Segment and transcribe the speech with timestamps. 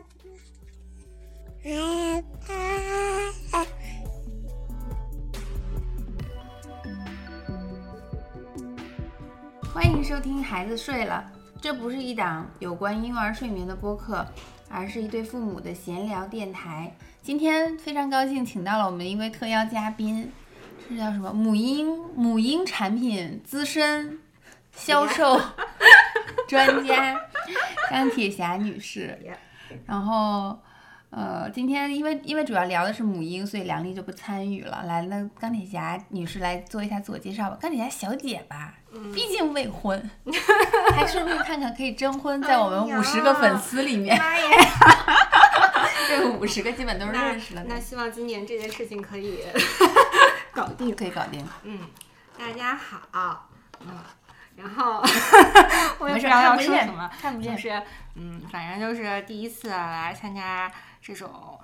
[9.72, 11.24] 欢迎收听《孩子睡了》，
[11.60, 14.26] 这不是一档有关婴儿睡眠的播客，
[14.68, 16.94] 而是一对父母的闲聊电台。
[17.22, 20.32] 今天非常高兴，请到了我们一位特邀嘉宾，
[20.88, 21.32] 这叫什么？
[21.32, 24.18] 母婴母婴产品资深
[24.72, 25.40] 销售
[26.48, 27.20] 专家
[27.90, 29.16] 钢铁侠女士。
[29.90, 30.56] 然后，
[31.10, 34.84] 呃，今天因为因为主要聊的是母婴，所以梁丽就不参与了。
[34.86, 37.58] 来，那钢铁侠女士来做一下自我介绍吧。
[37.60, 38.74] 钢铁侠小姐吧，
[39.12, 40.08] 毕竟未婚，
[40.94, 44.46] 还顺便看看可以征婚，在我们五十个粉丝里面，妈耶！
[46.06, 47.68] 这五十个基本都是认识了的。
[47.68, 49.40] 那希望今年这件事情可以
[50.54, 50.94] 搞定。
[50.94, 51.44] 可以搞定。
[51.64, 51.80] 嗯，
[52.38, 53.48] 大家好。
[53.80, 53.88] 嗯，
[54.60, 55.02] 然后
[55.98, 57.82] 我也不知道要说什么，看不见就是
[58.14, 61.58] 嗯，反正就是第一次来参加这种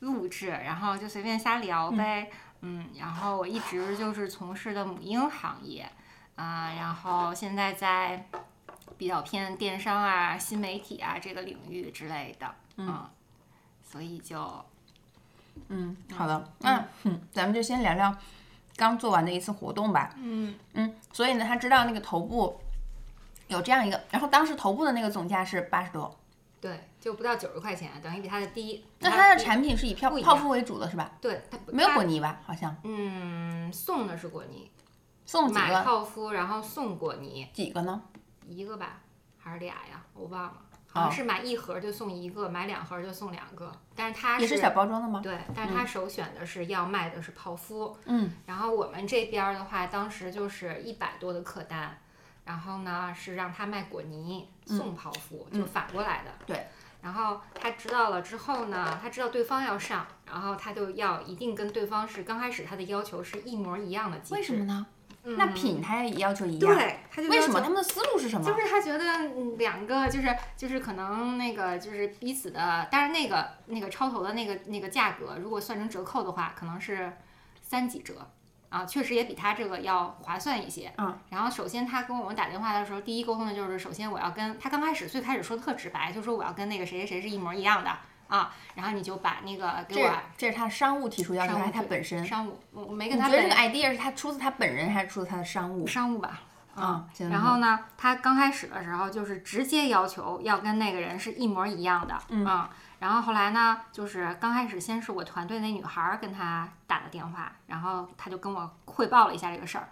[0.00, 2.30] 录制，然后就随便瞎聊呗。
[2.62, 5.90] 嗯然后我一直就是从事的母婴行业
[6.36, 8.26] 啊、然后现在在
[8.96, 12.54] 比较偏电商啊、新媒体啊这个领域之类的。
[12.76, 13.08] 嗯，
[13.82, 14.64] 所以就
[15.68, 16.52] 嗯，好的。
[16.60, 18.14] 那嗯，咱们就先聊聊
[18.80, 20.14] 刚做完的一次活动吧。
[20.16, 22.58] 嗯嗯，所以呢，他知道那个头部
[23.48, 26.18] 有这样一个，然后当时头部的那个总价是八十多，
[26.62, 28.82] 对，就不到九十块钱，等于比它的低。
[29.00, 31.12] 那它的产品是以泡泡芙为主的是吧？
[31.20, 32.40] 对它没有果泥吧？
[32.46, 34.70] 好像嗯，送的是果泥，
[35.26, 35.82] 送几个？
[35.82, 38.00] 泡芙然后送果泥，几个呢？
[38.48, 39.00] 一个吧，
[39.38, 40.02] 还是俩呀？
[40.14, 40.54] 我忘了，
[40.92, 43.70] 好像是买一盒就送一个，买两盒就送两个。
[43.94, 45.20] 但是它也是小包装的吗？
[45.22, 51.98] 对，但是它首选的是要卖的是泡芙，嗯，然后我们这边儿的话，当时就是一百多的客单，
[52.44, 56.30] 然后呢是让他卖果泥送泡芙，就反过来的。
[56.30, 56.66] 嗯对。
[57.02, 64.34] 然后他知道了之后呢，他知道对方要上，然后他就要一定跟对方是刚开始他的要求是一模一样的机制。
[64.34, 64.86] 为什么呢？
[65.22, 66.74] 嗯那品他也要求一样。
[66.74, 67.60] 对，他就为什么？
[67.60, 68.44] 他们的思路是什么？
[68.44, 77.12] 就是他觉得嗯两个就是就是可能那个就是彼此的，但是那个那个超头的那个那个价格，如果算成折扣的话，可能是
[77.60, 78.30] 三几折
[78.70, 80.92] 啊，确实也比他这个要划算一些。
[80.96, 81.18] 嗯。
[81.28, 87.90] 然后首先他跟我们打电话的时候，第一沟通的就是首先我要跟他刚开始最开始说的特直白，就说我要跟那个谁谁谁是一模一样的
[88.30, 92.24] 啊，然后你就把那个给我这是他商务提出要求，还是他本身？
[92.24, 95.86] 商务，我我没跟他本觉得这个 idea 是他出自他本人，还是出自他的商务？
[95.86, 96.40] 商务吧。
[96.74, 102.68] 啊，行然后呢，他刚开始的时候就是直接要求要跟那个人是一模一样的，嗯
[103.00, 109.88] 然后后来呢，就是刚开始先是我团队那女孩儿跟他打的电话，然后他就跟我汇报了一下这个事儿，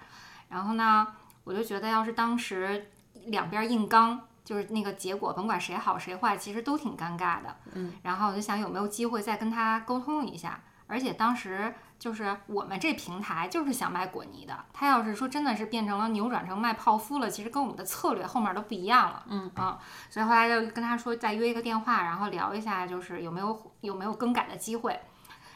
[0.51, 1.07] 然后呢，
[1.45, 2.91] 我就觉得要是当时
[3.27, 11.75] 两边硬刚，就是那个结果，甭管谁好谁坏，其实都挺尴尬的，嗯，然后我就想有没有机会再跟他沟通一下，而且当时。
[11.99, 19.25] 就是我们这平台就是想卖果泥的，他要是说真的是变成了扭转成卖泡芙了，其实跟我们的策略后面都不一样了。
[19.29, 19.77] 嗯啊，
[20.09, 25.01] 所以后来就跟他说再约一个电话，然后聊一下，就是有没有有没有更改的机会。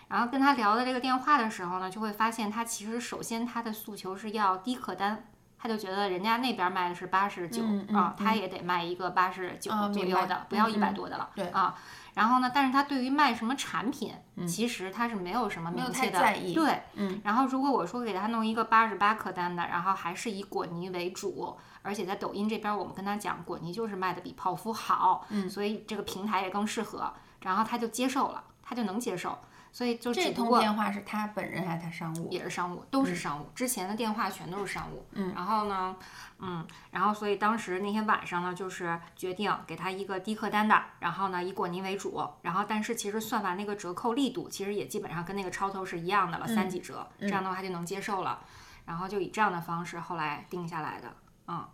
[0.09, 5.28] 然后跟他聊的这个电话的时候呢，就会发现他其实首先他的诉求是要低客单，
[5.62, 11.30] 他就觉得人家那边卖的是八十九啊，嗯他也得卖一个八十九左右的，不要嗯一百多的了。
[11.36, 11.72] 对啊，
[12.14, 14.12] 然后呢，但是他对于卖什么产品，
[14.44, 17.20] 其实他是没有什么明确的太在意对，嗯。
[17.22, 29.38] 然后如果我说给他弄一个八十八客单的，然后还是以果泥为主，而且在抖音这边我们跟他讲果泥就是卖的比泡芙好，嗯所以这个平台也更适合，然后他就接受了，他就能接受，
[29.72, 32.31] 所以就这通电话是他本人还是他商务？
[32.31, 33.49] 也是商务，都是商务。
[33.55, 35.06] 之前的电话全都是商务。
[35.12, 35.97] 嗯然后呢，
[36.38, 48.44] 嗯，然后所以当时那天晚上呢，就是决定给他一个低客单的，然后呢以果泥为主，然后但是其实算完那个折扣力度，其实也基本上跟那个超头是一样的了，三几折，这样的话他就能接受了。
[48.84, 51.16] 然后就以这样的方式后来定下来的。
[51.47, 51.69] 嗯，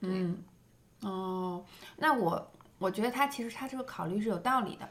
[0.00, 0.44] 嗯，
[1.02, 1.64] 哦，
[1.96, 4.90] 那我我觉得他其实他这个考虑是有道理的，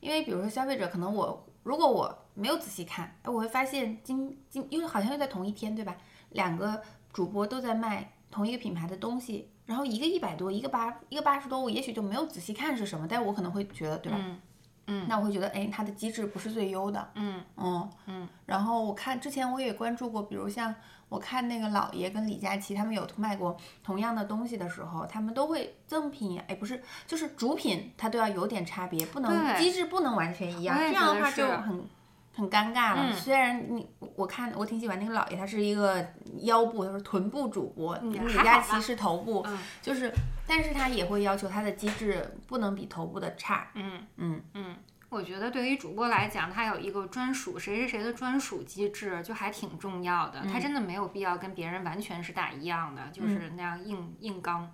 [0.00, 5.96] 因为比如说消费者可能我如果我没有仔细看，哎，我会发现今今因为好像又在同一天对吧？
[6.30, 6.80] 两个
[7.12, 14.38] 主播都在卖同一个品牌的东西，然后一个一百多，一个八一个八十多，我也许就没有仔细看是什么，但我可能会觉得对吧？
[14.86, 15.06] 嗯。
[15.08, 17.42] 那我会觉得，哎，它的机制不是最优的，嗯。
[17.56, 17.90] 嗯。
[18.06, 18.28] 嗯。
[18.46, 20.74] 然后我看之前我也关注过，比如像
[21.08, 31.86] 我看那个老爷跟李佳琦他们有卖过同样的东西的时候，他们都会赠品，哎，不是，就是主品它都要有点差别，不能机制不能完全一样，这样的话就很
[32.34, 33.10] 很尴尬了。
[33.10, 36.04] 嗯虽然你我看我挺喜欢那个老爷，他是一个
[36.40, 40.12] 腰部，他是臀部主播，嗯李佳琦是头部，嗯就是，
[40.46, 43.68] 但是他也会要求他的机制不能比头部的差。
[43.74, 44.76] 嗯嗯嗯。
[45.10, 50.44] 我觉得对于主播来讲，他有一个专属谁谁谁的专属机制，就还挺重要的。
[50.52, 54.68] 他真的没有必要跟别人完全是打一样的，就是那样硬硬刚。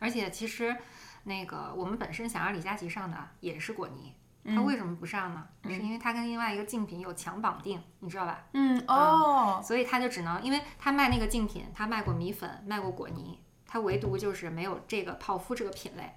[0.00, 0.76] 而且其实，
[1.22, 4.12] 那个我们本身想让李佳琦上的也是果泥，
[4.44, 5.46] 他为什么不上呢？
[5.64, 8.44] 是因为他跟另外一个竞品有强绑定，你知道吧？
[8.54, 16.14] 嗯哦，所以他就只能，因为他卖那个竞品，他卖过米粉，卖过果泥，他唯独就是没有这个泡芙这个品类，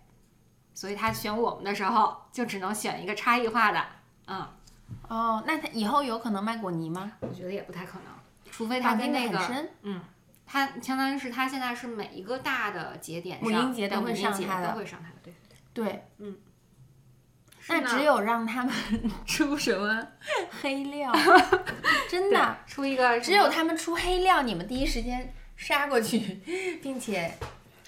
[0.73, 3.85] 所以他选我们的时候就只能选一个差异化的。
[4.27, 4.47] 嗯，
[5.09, 7.11] 哦，那他以后有可能卖果泥吗？
[7.19, 8.13] 我觉得也不太可能，
[8.49, 10.01] 除非他跟那个，嗯，
[10.45, 15.33] 他相当于是他现在是每一个大的节点母上，婴节都会上他的都会上他的，对。
[15.73, 16.37] 对，嗯。
[17.71, 18.73] 那只有让他们
[19.25, 20.07] 出什么
[20.61, 21.11] 黑料，
[22.09, 26.19] 真的，出一个只有他们出黑料，你们第一时间杀过去，
[26.81, 27.33] 并且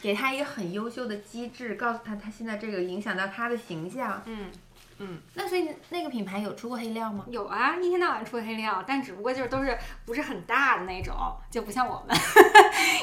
[0.02, 4.22] 给他一个很优秀的机制，告诉他他现在这个影响到他的形象。
[4.26, 4.52] 嗯
[5.00, 5.20] 嗯。
[5.34, 7.26] 那所以那个品牌有出过黑料吗？
[7.30, 11.16] 有啊，一天到晚出黑料，但只不过就是都是不是很大的那种，
[11.50, 12.16] 就不像我们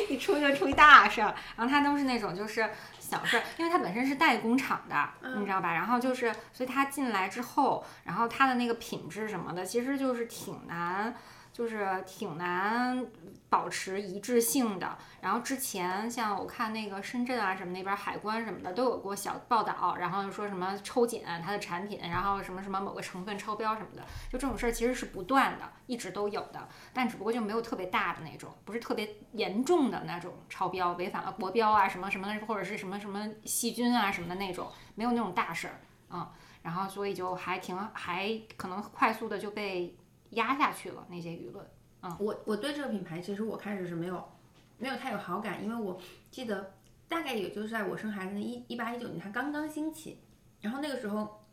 [0.09, 2.69] 一出就出一大事儿，然后他都是那种就是
[3.11, 4.95] 小事儿，因为它本身是代工厂的，
[5.39, 5.75] 你知道吧？
[5.75, 11.15] 然后就是，所以它进来之后，然后它的那个品质什么的，其实就是挺难。
[11.53, 13.05] 就是挺难
[13.51, 14.97] 保持一致性的。
[15.21, 35.81] 然后之前像我看那个深圳啊什么那边海关什么的都有过小报道，然后说什么抽检它的产品，然后什么什么某个成分超标什么的，就这种事儿其实是不断的，一直都有的，但只不过就没有特别大的那种，不是特别严重的那种超标，违反了国标啊什么什么的，或者是什么什么细菌啊什么的那种，没有那种大事儿，
[36.11, 36.27] 嗯，
[36.63, 39.97] 然后所以就还挺还可能快速的就被。
[40.35, 41.69] 压下去了那些舆论，
[42.03, 44.23] 嗯，我我对这个品牌其实我开始是没有
[44.79, 46.01] 没有太有好感，因为我
[46.31, 46.75] 记得
[47.09, 50.19] 大概也就是在我生孩子的一一八一九年，它刚刚兴起，
[50.61, 51.45] 然后那个时候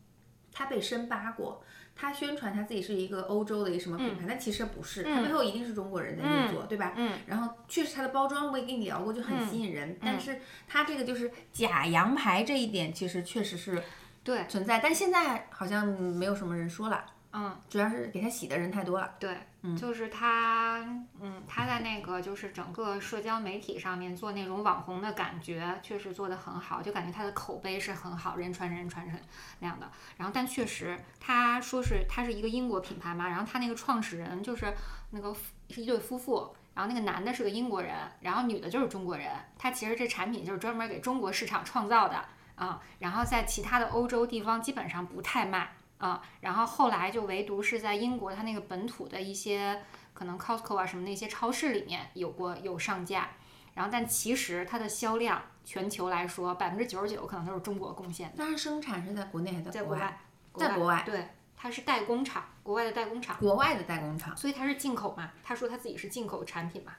[0.52, 1.62] 它被深扒过，
[1.94, 6.94] 它宣传它自己是一个欧洲的一个什么品牌，但其实不是，它背后一定是中国人在运作，对吧？
[6.96, 13.82] 嗯，然后确实它的包装我也跟你聊过，就很吸引人，但是它这个就是假洋牌这一点，其实确实是
[14.24, 14.46] 对。
[14.48, 17.04] 存在，但现在好像没有什么人说了。
[17.40, 19.14] 嗯，主要是给他洗的人太多了。
[19.20, 19.38] 对，
[19.76, 20.80] 就是他，
[21.20, 29.22] 嗯，他在那个就是整个社交媒体上面做那种网红的感觉，确实做得很好，就感觉他的口碑是很好，人传人传人
[29.60, 29.88] 那样的。
[30.16, 34.74] 然后，但确实他说是他是一个英国品牌嘛，然后他那个创始人就是
[35.10, 35.32] 那个
[35.70, 39.30] 是一对夫妇，然后那个男的是个英国人，然后女的就是中国人。
[39.56, 42.24] 他其实这产品就是专门给中国市场创造的
[42.56, 45.74] 啊，然后在其他的欧洲地方基本上不太卖。
[45.98, 49.82] 啊、嗯，然后后来就唯独是在英国，它那个本土的一些
[50.14, 53.30] 可能 Costco 啊什么那些超市里面有过有上架，
[53.74, 58.34] 然后但其实它的销量全球来说百分之九十九可能都是中国贡献的。
[58.36, 60.18] 那生产是在国内还是在国外？
[60.54, 61.02] 在国外。
[61.04, 63.36] 对，它是代工厂，国外的代工厂。
[63.38, 65.30] 国外的代工厂，所以它是进口嘛？
[65.42, 66.92] 他说他自己是进口产品嘛？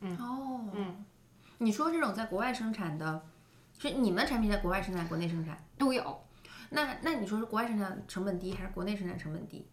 [0.00, 0.16] 嗯。
[0.16, 0.60] 哦。
[0.72, 1.04] 嗯。
[1.58, 3.24] 你说这种在国外生产的，
[3.78, 6.20] 是你们产品在国外生产，国内生产都有。
[6.74, 9.66] 那那你说是国外生产成本低还是国内生产成本低？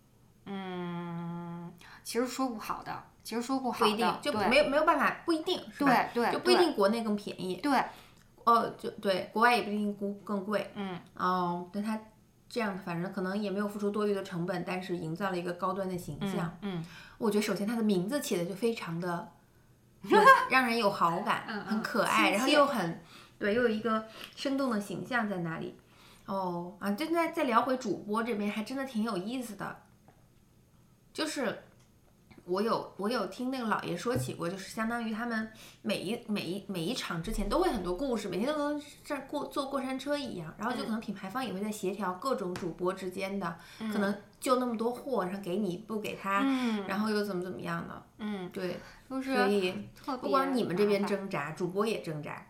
[0.45, 1.71] 嗯，
[2.03, 7.57] 其实说不好的，其实说不好不一定，就没有没有办法，不一定，对对，就不一定国内更便宜。
[7.57, 7.71] 对，
[8.43, 10.71] 哦，就对，国外也不一定更更贵。
[10.75, 11.99] 嗯，哦，但它
[12.49, 16.57] 这样，反正可能也没有付出多余的成本，但是营造了一个高端的形象。
[16.61, 16.83] 嗯，
[17.19, 19.31] 我觉得首先它的名字起的就非常的
[20.49, 22.99] 让人有好感，嗯很可爱，然后又很
[23.37, 25.77] 对，又有一个生动的形象在那里。
[26.31, 29.83] 哦啊，就再再聊回主播这边，还真的挺有意思的。
[31.11, 31.63] 就是
[32.45, 49.89] 我有我有听那个老爷说起过，就是相当于他们每一每一每一场之前都会很多故事，每天都跟这过坐过山车一样，然后就可能品牌方也会在协调各种主播之间的，可能就那么多货，然后给你不给他，嗯、然后又怎么怎么样的，嗯，对，就是所以
[50.21, 52.47] 不光你们这边挣扎，主播也挣扎。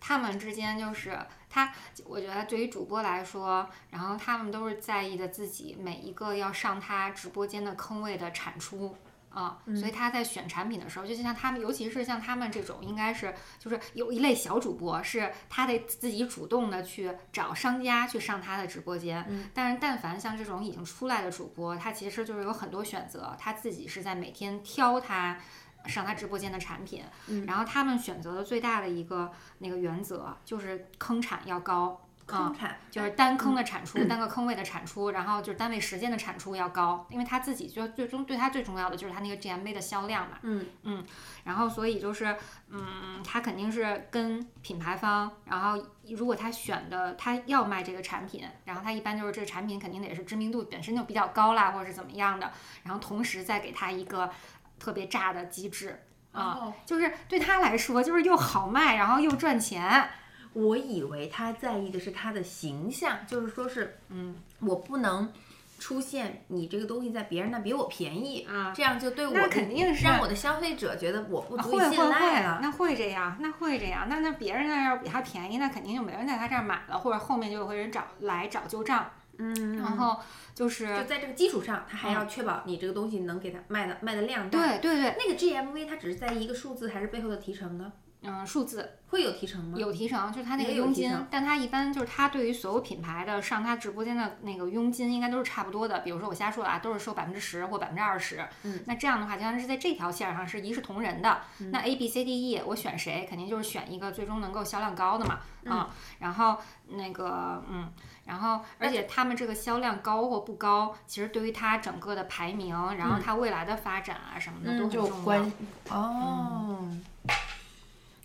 [0.00, 1.18] 他们之间就是
[1.58, 1.72] 他，
[2.04, 8.94] 我觉得对于主播来说，然后他们都是在意的自己每一个要上他直播间的坑位的产出
[9.30, 19.24] 啊、嗯所以他在选产品的时候，就像他们，尤其是像他们这种，应该是就是有一类小主播，是他得自己主动的去找商家去上他的直播间。
[19.28, 25.38] 嗯但是但凡像这种已经出来的主播，他其实就是有很多选择，他自己是在每天挑他。
[25.86, 40.38] 上他直播间的产品，嗯然后他们选择的最大的一个那个原则就是坑产要高，坑产就是单坑的产出，单个坑位的产出，然后就是单位时间的产出要高，因为他自己就最终对他最重要的就是他那个 GMV 的销量嘛。
[40.42, 41.04] 嗯嗯，
[41.44, 42.36] 然后所以就是，
[42.68, 54.30] 嗯，他肯定是跟品牌方，然后如果他选的他要卖这个产品，然后他一般就是这个产品肯定得是知名度本身就比较高啦，或者是怎么样的，然后同时再给他一个
[54.78, 60.08] 特别炸的机制啊，哦，就是对他来说就是又好卖，然后又赚钱。
[60.54, 65.30] 我以为他在意的是他的形象，就是说是，嗯，我不能
[65.78, 72.58] 出现你这个东西在别人那比我便宜啊这样就对我那肯定是让我的消费者觉得我不足以信会会会，赖了。
[72.60, 79.08] 那会这样，那会这样，那那别人那要比他便宜，那肯定就没人在他这儿买了，或者后面就有人找来找旧账，
[79.38, 80.20] 嗯，然后
[80.54, 84.58] 就是就在这个基础上，他还要确保你这个东西能给他卖的卖的量大。
[84.58, 87.92] 对对对，那个 GMV 它只是在一个数字，还是背后的提成呢？
[88.22, 89.78] 嗯，数字会有提成吗？
[89.78, 96.00] 有提成，就是他那个佣金，但他一般就是他对于所有品牌的上他直播间的那个佣金应该都是差不多的。
[96.00, 98.44] 比如说我瞎说啊，都是收百分之十或百分之二十。
[98.64, 101.42] 嗯，那这样的话，就像是在这条线上是一视同仁的。
[101.70, 105.38] 那 A B C D E 我选谁，肯定就是选一个最终能够销量高的嘛。
[105.64, 106.56] 嗯、然后
[106.88, 107.92] 那个嗯，
[108.24, 115.24] 然后而且他们这个销量高或不高，其实对于他整个的排名，然后他未来的发展啊什么的都嗯，很就重要。
[115.24, 115.52] 关
[115.90, 116.88] 哦。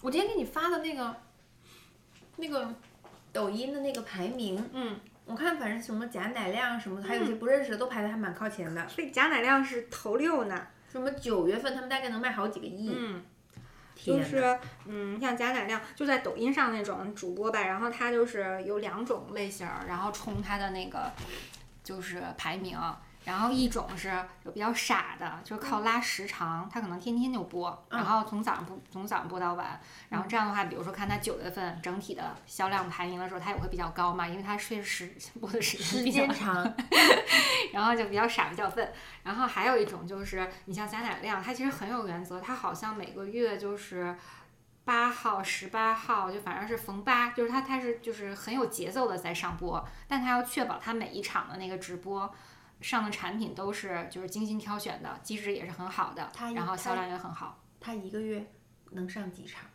[0.04, 1.16] 我今天给你发的那个
[2.36, 2.76] 那个
[3.32, 8.86] 抖音的那个排名，嗯，我看反正什么贾乃亮什么的，还有一些不认识的都排的还蛮靠前的。
[8.90, 10.68] 所以贾乃亮是头六呢。
[10.92, 13.24] 什么九月份他们大概能卖好几个亿，嗯。
[13.96, 21.10] 就是嗯，像贾乃亮就在抖音上那种主播吧，然后他就是有两种类型儿，然后冲他的那个
[21.82, 22.78] 就是排名，
[23.26, 24.14] 然后一种是
[24.44, 36.74] 有比较傻的，就是靠拉时长，他可能天天就播，然后从早上播从早上播到晚，然后这样的话，比如说看他九月份整体的销量排名的时候，他也会比较高嘛，因为他确实播的时间时比较间 长，
[37.72, 38.92] 然后就比较傻比较笨。
[39.24, 44.18] 然后还有一种就是，你像贾乃亮，他其实很有原则，他好像每个月就是
[44.84, 52.30] 八号、十八号，就反正是逢八，就是他他是就是很有节奏的在上播，但他要确保他每一场的那个直播。
[52.84, 58.52] 上的产品都是就是精心挑选的，机制也是很好的然后销量也很好，他一个月
[58.92, 59.66] 能上几场？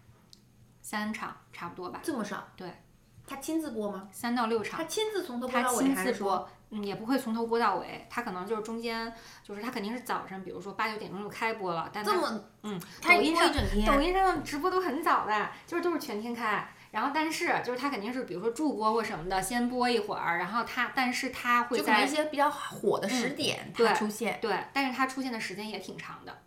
[0.82, 2.48] 三场差不多吧，这么少？
[2.54, 2.82] 对，
[3.26, 4.08] 他亲自播吗？
[4.12, 4.84] 三到六场他。
[4.84, 9.12] 亲自从头播到尾，亲还是说嗯，也不会从头播到尾，他可能就是中间，
[9.42, 13.86] 就是他肯定是早上，比如说八九点钟就开播了，但这么嗯，抖音上一整天？
[13.86, 16.68] 抖音上的直播都很早的，就是都是全天开。
[16.90, 24.38] 然后，但是就是他肯定是，比如说助播或什么的，先播一会儿，然后他，但是他会就可能一些比较火的时点对它出现。
[24.40, 26.38] 对，但是他出现的时间也挺长的。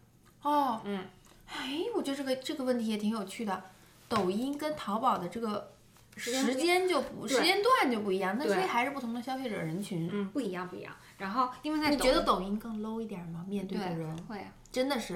[0.41, 1.05] 哦，嗯，
[1.47, 3.63] 哎，我觉得这个这个问题也挺有趣的。
[4.09, 5.71] 抖音跟淘宝的这个
[6.17, 10.09] 时间就不时间段就不一样，那所以还是不同的消费者人群。
[10.11, 10.93] 嗯，不一样，不一样。
[11.17, 13.45] 然后，因为在你觉得抖音更 low 一点吗？
[13.47, 15.13] 面对的对人会啊，真的是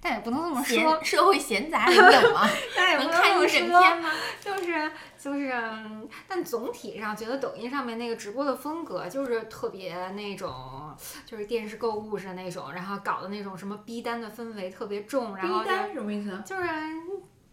[0.00, 2.46] 但也不能这么说，社会闲杂人等吗？
[2.76, 3.66] 但也不能看一整。
[3.68, 3.70] 天
[4.02, 4.10] 吗？
[4.40, 10.94] 就是就是，嗯但总体上觉得抖音上面那个直播的风格就是特别那种，
[11.24, 16.42] 就是电视购物似的那种，然后搞的那种什么逼单的氛围特别重，然后逼单什么意思？
[16.44, 16.62] 就是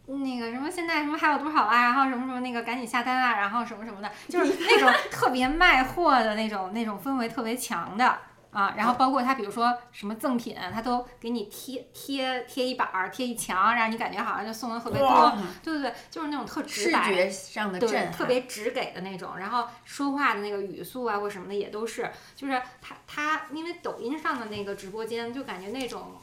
[0.07, 8.19] 那个什么现在什么还有多少啊，然后什么什么那个赶紧下单啊，然后什么什么的，就是 那种特别卖货的那种那种氛围特别强的。
[8.51, 15.33] 啊，然后包括他，比如说什么赠品，他都给你贴贴贴一板儿，贴一墙，让你感觉好像就送的特别多。
[15.63, 26.17] 对对对，就是那种特直视白，觉上的震特别直给的那种，然后说话的那个语速啊或什么的也都是，就是他他因为抖音上的那个直播间就感觉那种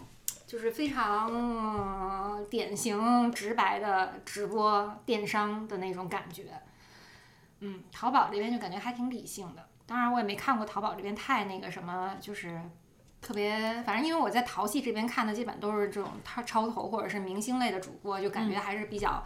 [0.47, 6.45] 就是非常、嗯典型直白的直播电商的那种感觉，
[7.61, 12.61] 嗯，淘宝这边就感觉还挺理性的，当然我也没看过淘宝这边太那个什么，就是。
[13.21, 19.21] 特别，反正因为我在淘系这边看的基本都是这种超超头或者是明星类的主播，就感觉还是比较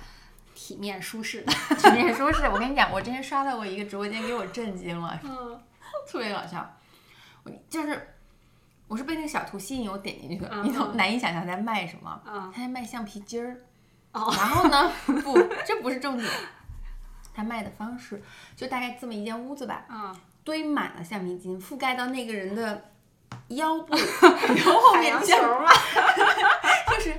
[0.54, 1.52] 体面舒适的。
[1.76, 2.46] 体面舒适。
[2.46, 5.60] 我跟你讲，我之前刷到过一个直播间，给我震惊了，嗯
[6.08, 6.66] 特别搞笑。
[7.42, 8.14] 我就是
[8.88, 12.18] 我是被那个小图吸引，我点进去你都难以想象他在卖什么。
[12.24, 13.60] 嗯他在卖橡皮筋儿。
[14.12, 14.90] 哦然后呢，
[15.22, 16.26] 不，这不是重点。
[17.34, 18.22] 他卖的方式
[18.56, 22.90] 就大概这么一间屋子吧，嗯，堆满了橡皮筋，覆盖到那个人的
[23.48, 23.94] 腰部，
[24.56, 25.70] 然后后海洋面像球嘛，
[26.90, 27.14] 就是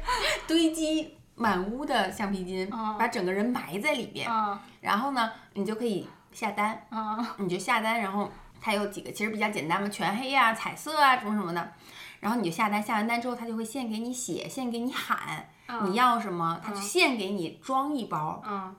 [0.48, 4.30] 堆积满屋的橡皮筋，嗯把整个人埋在里边。
[4.30, 11.72] 嗯然后呢，你就可以下单，嗯你就下单，然后它有几个其实比较简单嘛，全黑呀、彩色啊什么什么的。
[12.20, 18.76] 然后你就下单，下完单之后，他就会现给你写，现给你喊、嗯你要什么，他就现给你装一包，嗯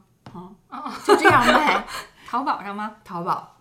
[1.04, 1.82] 就这样卖。
[2.28, 2.90] 淘宝上吗？
[3.04, 3.53] 淘宝。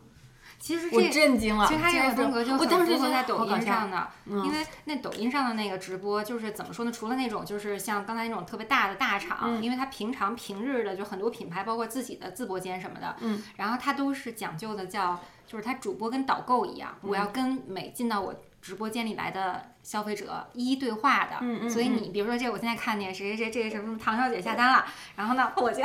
[0.63, 6.91] 其实我震惊了，其实他这个风格就很符合在抖音上的，因为那抖音上的那个直播就是怎么说呢？
[6.91, 18.33] 除了那种就是像刚才那种特别大的大厂，因为他平常平日的就很多品牌，包括自己的自播间什么的，嗯，然后他都是讲究的叫，就是他主播跟导购一样，我要跟每进到我。
[18.63, 24.85] 直播间里来的消费者一一对话的，嗯嗯，所以你比如说这我现在看见谁谁谁这个什么唐小姐下单了，
[25.17, 25.83] 然后呢我就，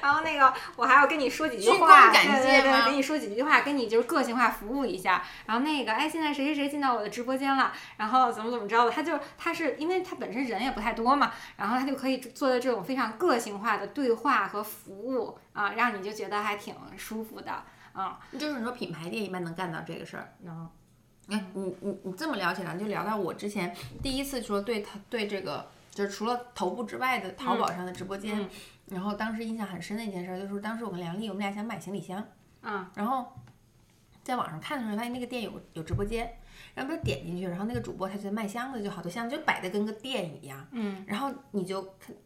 [0.00, 20.70] 然后那个我还要跟你说几句话，对对对，跟你说几句话，跟你就是个性化服务一下，然后那个哎现在谁谁谁进到我的直播间了，然后怎么怎么着的，他就他是因为他本身人也不太多嘛，然后他就可以做的这种非常个性化的对话和服务啊，让你就觉得还挺舒服的啊，就是你说品牌店一般能干到这个事儿，能。
[21.28, 28.48] 哎，你你你这么聊起来，就聊到我之前第一次说对他对这个，就是除了头部之外的淘宝上的直播间，
[28.86, 32.22] 然后当时印象很深的一件事，就是当时我跟梁丽，我们俩想买行李箱，
[32.62, 33.26] 嗯，然后
[34.22, 36.30] 在网上看的时候，发现那个店有有直播间，
[36.74, 41.82] 然后他点进去，然后那个主播他就卖箱子，就好多箱子就摆的跟个店一样，嗯，然后你就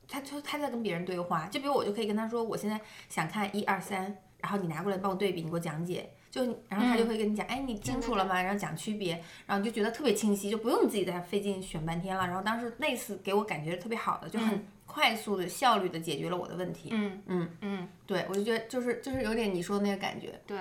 [0.09, 6.11] 他他他在跟别人对话，就比如我就可以跟他说，我现在想看一二三，然后你拿过来帮我对比，你给我讲解。
[6.31, 8.43] 就然后他就会跟你讲，哎，你清楚了吗？
[8.43, 9.15] 然后讲区别，
[9.47, 12.27] 然后你就觉得特别清晰，就不用自己再费劲选半天了。
[12.27, 16.91] 然后当时那次给我感觉特别好的，就很快速的、效率的解决了我的问题。
[16.93, 20.41] 嗯嗯嗯，对，我就觉得就是就是有点你说的那个感觉。
[20.47, 20.59] 对，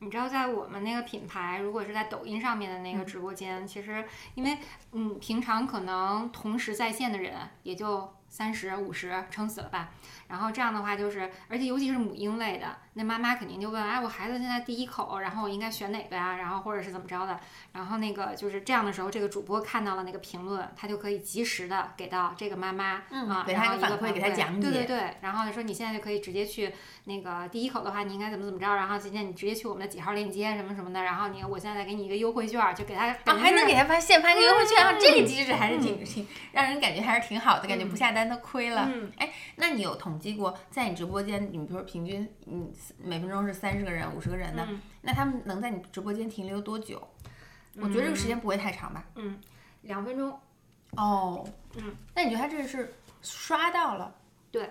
[0.00, 4.04] 你知道在我们那个品牌，如果是在抖音上面的那个直播间，其实
[4.34, 4.58] 因为
[4.92, 7.32] 嗯，平常可能同时在线的人
[7.62, 9.92] 也就三十五十，撑死了吧。
[10.28, 16.36] 然后这样的话就是，而且尤其是母婴类的，那妈妈肯定就问，哎，我孩子现在第一口，然后我应该选哪个呀？
[16.36, 17.38] 然后或者是怎么着的？
[17.72, 24.70] 然后那个就是这样的时候，这个主播看到了那个评论，他就可以及时的给到这个妈妈，啊，给他一个反馈，给他讲解。
[24.70, 26.72] 对对对，然后说你现在就可以直接去
[27.04, 28.74] 那个第一口的话，你应该怎么怎么着？
[28.74, 38.90] 然后今天你直接去我们的几号链接什么什么的，然后你我现在再给你一个优惠券，就给他，啊，还能给他发现发个优惠券，啊，这个机制还是挺挺让人感觉还是挺好的，感觉不下单都亏了。
[39.18, 40.96] 哎，那你有统计过在你？
[40.96, 44.66] 直播间，你比如说平均，嗯，每分钟是三十个人、五十个人的，
[45.02, 47.06] 那他们能在你直播间停留多久？
[47.74, 49.04] 我觉得这个时间不会太长吧？
[49.16, 49.38] 嗯，
[49.82, 50.40] 两分钟。
[50.92, 54.14] 哦，嗯，那你觉得他这是刷到了？
[54.50, 54.70] 对。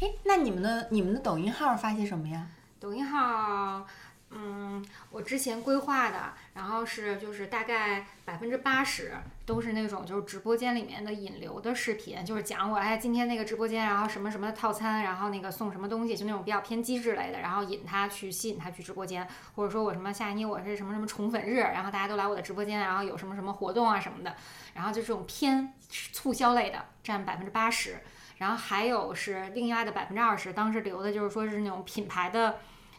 [0.00, 2.46] 哎，那你们的你们的抖音号发些什么呀？
[2.78, 3.86] 抖音号。
[4.30, 9.14] 嗯，我之前规划的，然后是就是大概百分之八十
[9.48, 24.36] 都是那种就是直播间里面的引流的视频，就是讲我哎今天那个直播间，然后什么什么套餐，然后那个送什么东西，就那种比较偏机制类的，然后引他去吸引他去直播间，或者说我什么下一年我是什么什么宠粉日，然后大家都来我的直播间，然后有什么什么活动啊什么的，
[24.74, 28.00] 然后就这种偏促销类的占百分之八十，
[28.36, 32.58] 然后还有是另外的百分之二十，当时留的就是说是那种品牌的。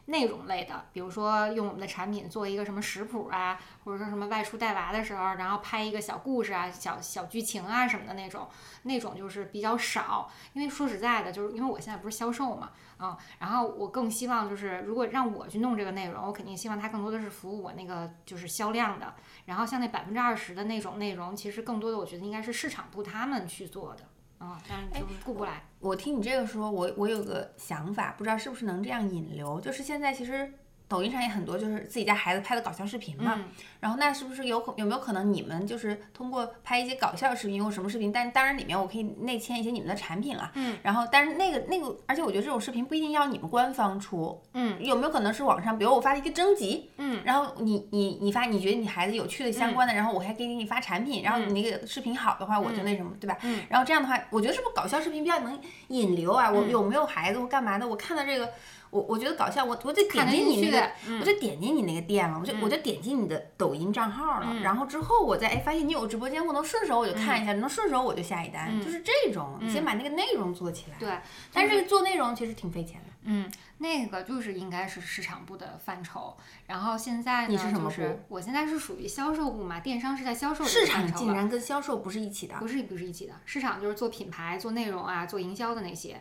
[0.10, 8.48] 内容类的，比如说用我们的产品做一个什么食谱啊，或者说什么外出带娃的时候，然后拍一个小故事啊、小小剧情啊什么的那种，
[8.84, 10.30] 那种就是比较少。
[10.54, 19.14] 因为说实在的，就是因为我现在不是销售嘛，嗯，然后我更希望就是如果让我去弄这个内容，我肯定希望它更多的是服务我那个就是销量的。
[19.46, 24.04] 然后像那百分之二十的那种内容，其实更多的我觉得应该是市场部他们去做的。
[24.40, 25.64] 嗯，但是顾不来。
[25.80, 30.54] 我听你这个说，我我有个想法，不知道是不是能这样引流，就是现在其实。
[30.90, 33.40] 抖音上也很多，就是自己家孩子拍的搞笑视频嘛。
[33.80, 38.12] 然后那是不是有可有没有可能你们就是通过拍一些搞笑视频或什么视频？
[38.12, 40.52] 但当然里面我可以内嵌一些你们的产品了。
[40.56, 40.78] 嗯。
[40.84, 44.42] 然后，但是那个那个，而且我觉得这种视频不一定要你们官方出。
[44.54, 44.84] 嗯。
[44.84, 46.90] 有没有可能是网上，比如我发了一个征集。
[46.98, 47.22] 嗯。
[47.24, 53.38] 然后你你你发你觉得你孩子有趣的相关的，然后我还给你发产品，然后你那个视频好的话，我就那什么，对吧？
[53.44, 53.62] 嗯。
[53.70, 55.58] 然后这样的话，我觉得是不是搞笑视频比较能
[55.90, 56.50] 引流啊？
[56.52, 57.88] 我有没有孩子或干嘛的？
[57.88, 58.50] 我看到这个。
[58.92, 70.98] 我我觉得搞笑，我我就点进你那个，我就点进你那个店了，我就我就点进你的抖音账号了，然后之后我再哎发现你有直播间，我能顺手我就看一下，能顺手我就下一单，就是这种，你先把那个内容做起来。
[70.98, 71.20] 对，
[71.54, 73.10] 但是做内容其实挺费钱的。
[73.24, 86.20] 嗯，那个就是应该是市场部的范畴，然后现在呢，就是我现在是属于销售部嘛，电商是在销售市场竟然跟销售不是一起的，不是不是一起的，市场就是做品牌、做内容啊、做营销的那些。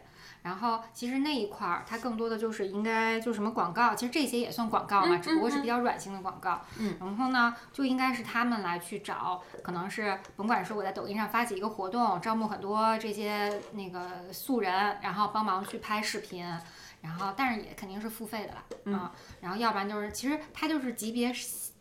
[0.48, 6.62] 然后其实那一块儿，它更多的就是应该就什么广告，其实这些也算广告嘛，只不过是比较软性的广告。
[6.78, 16.42] 嗯，然后呢，就应该是他们来去找，可能是甭管是我在抖音上发起一个活动，招募很多这些那个素人，然后帮忙去拍视频，
[17.02, 19.11] 然后但是也肯定是付费的啦，嗯，
[19.42, 21.30] 然后要不然就是其实它就是级别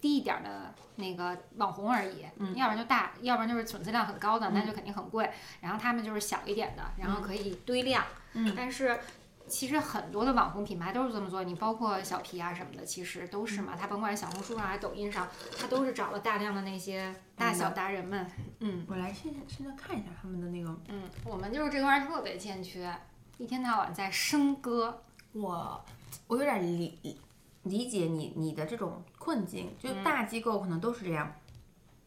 [0.01, 5.32] 低一点的那个网红而已，嗯，要不然就大，要不然就是粉丝量很高的，那就肯定很贵。
[5.62, 8.03] 然后他们就是小一点的，然后可以堆量。
[8.03, 9.00] 嗯，但是
[9.47, 13.76] 其实很多的网红品牌都是这么做，你包括小皮啊什么的，其实都是嘛。
[13.76, 18.26] 他甭管是小红书上还是抖音上，他都是找了大量的那些大小达人们。
[18.60, 22.93] 嗯，我来现在现在看一下他们的那个，嗯，我们就是这块儿特别欠缺，
[23.38, 25.04] 一天到晚在笙歌。
[25.34, 25.86] 我
[26.28, 27.19] 我有点理
[27.63, 31.32] 理解你你的这种困境，就大机构可能都是这样。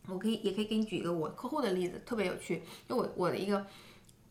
[0.08, 2.62] 我可以也可以给你举一个我客户的例子，特别有趣。
[2.88, 3.64] 就我我的一个，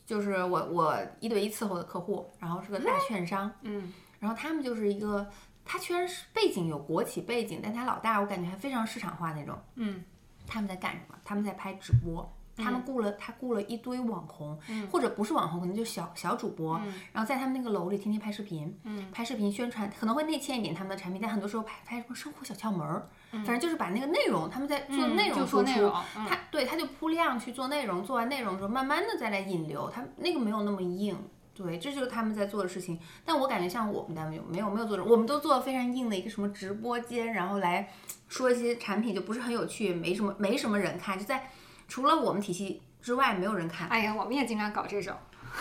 [0.09, 5.29] 就是我我一对一伺候的客户，然后是个大券商，嗯，然后他们就是一个，
[5.63, 10.03] 他虽然是背景有国企背景，但他老大我感觉还非常市场化那种，嗯，
[10.47, 11.15] 他们在干什么？
[11.23, 12.27] 他们在拍直播。
[12.59, 14.59] 他们雇了他雇了一堆网红，
[14.91, 16.79] 或者不是网红，可能就小小主播，
[17.13, 18.77] 然后在他们那个楼里天天拍视频，
[19.11, 25.91] 拍视频宣传，可能会内嵌一点他们的产品，但很多时候拍拍什么生活小窍门儿，反正就是把那个内容他们在做内容输出，
[26.27, 31.17] 他对他就铺量去做内容，做完内容之后慢慢的再来引流，他那个没有那么硬，
[31.53, 32.99] 对，这就是他们在做的事情。
[33.23, 37.89] 但我感觉像我们单位没有没有做这，我们都做非常硬的一个什么直播间，然后来
[38.27, 41.49] 说一些产品就不是很有趣，没什么没什么人看，就在。
[41.89, 43.89] 除了我们体系之外，没有人看。
[43.89, 45.13] 哎呀，我们也经常搞这种。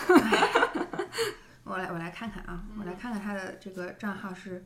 [1.65, 4.63] 我来，我来看看啊，我来看看他的这个账号是，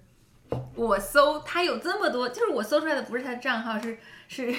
[0.76, 3.98] 我搜他有这么多，就是我搜出来的不是他的账号，是
[4.28, 4.54] 是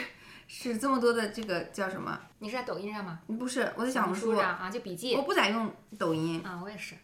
[0.48, 2.18] 是这么多的这个叫什么？
[2.38, 3.20] 你是在抖音上吗？
[3.38, 5.14] 不是，我在小红书上啊，就笔记。
[5.14, 6.94] 我不咋用抖音啊，我也是。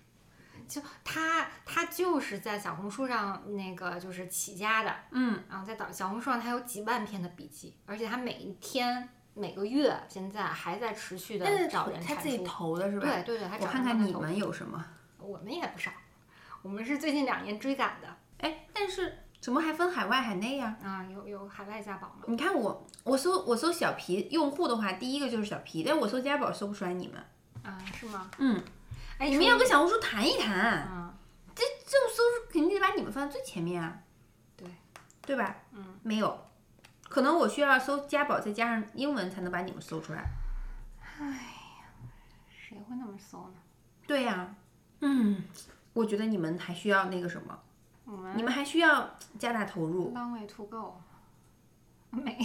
[0.67, 9.09] 就他，他就是在小红书上那个就是起家的，嗯，然后在导小红书上他有几万篇的笔记，而且他每一天。
[9.41, 13.07] 每个月现在还在持续的找人他自己投的是吧？
[13.07, 14.85] 对对对，我看看你们有什么？
[15.19, 15.91] 我们也不少，
[16.61, 18.09] 我们是最近两年追赶的。
[18.39, 20.77] 哎，但是怎么还分海外海内呀？
[20.85, 22.25] 啊，有有海外家宝吗？
[22.27, 27.17] 你看我，我搜我搜小皮用户的话，第一个就是小皮，但我搜家宝搜不出来你们。
[27.63, 28.31] 啊，是吗？
[28.39, 28.63] 嗯，
[29.19, 30.87] 哎，你们要跟小红书谈一谈。
[30.93, 31.15] 嗯，
[31.55, 32.23] 这这种搜
[32.53, 33.99] 肯定得把你们放在最前面啊。
[34.57, 34.67] 对，
[35.23, 35.57] 对吧？
[35.73, 36.47] 嗯，没有。
[37.11, 40.31] 可能我需要搜家宝，再加上英文才能把你们搜出来。
[41.19, 41.91] 哎呀，
[42.49, 43.55] 谁会那么搜呢？
[44.07, 44.55] 对呀，
[45.01, 45.43] 嗯，
[45.93, 47.59] 我觉得你们还需要那个什么，
[48.37, 50.15] 你们还需要加大投入。
[50.15, 51.01] Long way to go，
[52.11, 52.39] 没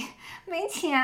[0.47, 0.99] 没钱。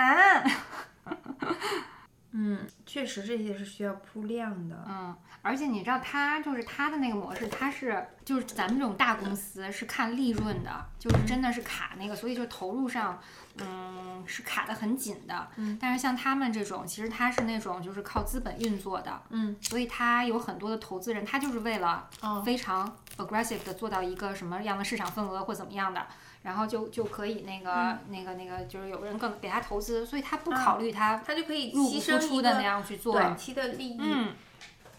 [2.34, 4.86] 嗯，确实这些是需要铺量的。
[4.88, 13.20] 嗯，而且你知道，他就是他的那个模式，他是就是咱们这种大公司是看利润的，就是真的是卡那个，所以就投入上，
[13.58, 15.50] 嗯，是卡的很紧的。
[15.58, 19.22] 嗯，但是像他们这种，其实他是那种就是靠资本运作的。
[19.32, 22.10] 嗯，所以他有很多的投资人，他就是为了
[22.46, 26.08] 非常 aggressive 的做到一个什么样的市场份额或怎么样的。
[26.44, 33.98] 然后就就可以那个那个那个，就是有人更给他投资，所以他不考虑他他就可以入不敷出的那样去做短期的利益。
[34.00, 34.34] 嗯，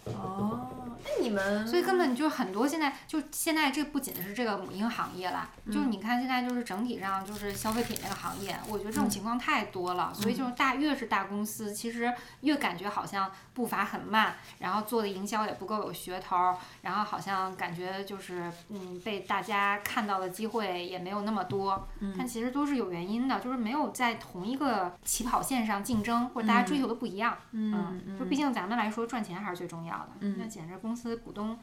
[0.04, 0.68] 哦，
[1.04, 10.12] 那你们所以根本就很多现在就现在这不仅是这个母婴行业啦，就是你看现在就是整体上就是消费品这个行业，我觉得这种情况太多了。
[10.12, 21.88] 所以就是大越是大公司，其实越感觉好像步伐很慢，然后做的营销也不够有噱头，然后好像感觉就是嗯被大家看到的机会也没有那么多。
[22.18, 27.36] 但其实都是有原因的，就是没有在同一个起跑线上竞争，或者大家追求的不一样。
[27.52, 30.10] 嗯嗯，就毕竟咱们来说赚钱还是最重要的。
[30.20, 31.58] 嗯，那简直公司股东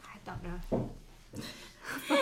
[0.00, 0.78] 还等着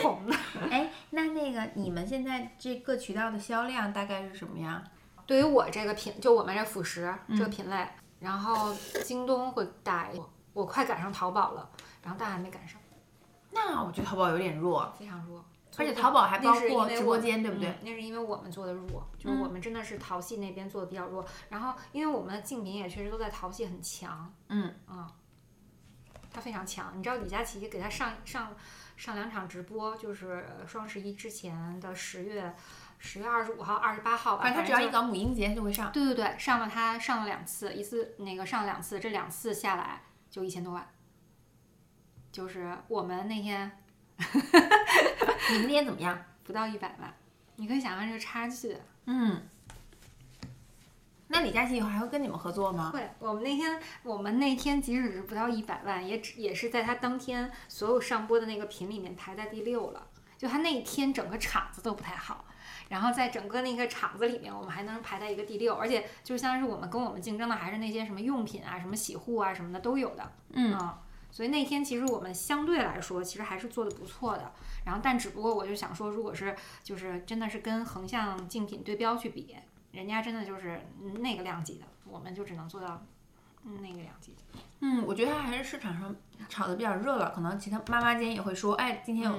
[0.03, 0.37] 红呢。
[0.71, 4.83] 哎，那那个你们现在这各渠道的销量大概是什么样？
[5.27, 7.89] 对于我这个品，就我们这辅食这个品类，
[8.21, 8.73] 然后
[9.05, 10.21] 京东会大一，
[10.53, 11.69] 我快赶上淘宝了，
[12.03, 12.81] 然后但还没赶上。
[13.51, 15.45] 那我觉得淘宝有点弱，非常弱。
[15.79, 17.77] 而且淘宝还包括直播间，对不对？
[17.83, 21.23] 那是因为我们做的弱，就是我们真的是淘系那边做的比较弱。
[21.51, 25.07] 然后因为我们的竞品也确实都在淘系很强，嗯嗯，
[26.37, 26.93] 他非常强。
[26.95, 28.55] 你知道李佳琦给他上上
[28.99, 32.55] 上两场直播，就是双十一之前的十月
[32.99, 34.43] 十月二十五号、二十八号吧。
[34.43, 35.91] 反正他只要一搞母婴节就会上。
[35.91, 40.87] 对对对，上了他上了两次，一次那个上了两次，这两次下来就一千多万。
[42.31, 43.83] 就是我们那天。
[44.19, 46.19] 你们那天怎么样？
[46.45, 47.15] 不到一百万，
[47.57, 48.77] 你可以想象这个差距。
[49.07, 49.49] 嗯，
[51.37, 52.91] 那李佳琦以后还会跟你们合作吗？
[52.91, 53.07] 会。
[53.19, 60.07] 我们那天，我们那天即使是不到一百万，也只也是在他当天所有上播的那个品里面排在第六了。
[60.39, 62.47] 就他那一天整个场子都不太好，
[62.89, 70.33] 然后在整个那个场子里面，我们还能排在一个第六，而且就相当于是我们跟我们竞争的还是那些什么用品啊、什么洗护啊什么的都有的。
[70.55, 70.75] 嗯。
[71.31, 74.55] 所以那天其实我们相对来说其实还是做的不错的，
[74.87, 79.55] 然后但只不过我就想说，如果是就是真的是跟横向竞品对标去比，
[79.97, 80.79] 人家真的就是
[81.21, 83.03] 那个量级的，我们就只能做到
[83.65, 84.37] 嗯，那个量级。
[84.81, 86.15] 嗯，我觉得它还是市场上
[86.51, 89.39] 炒的比较热了，可能其他妈妈间也会说，哎，今天有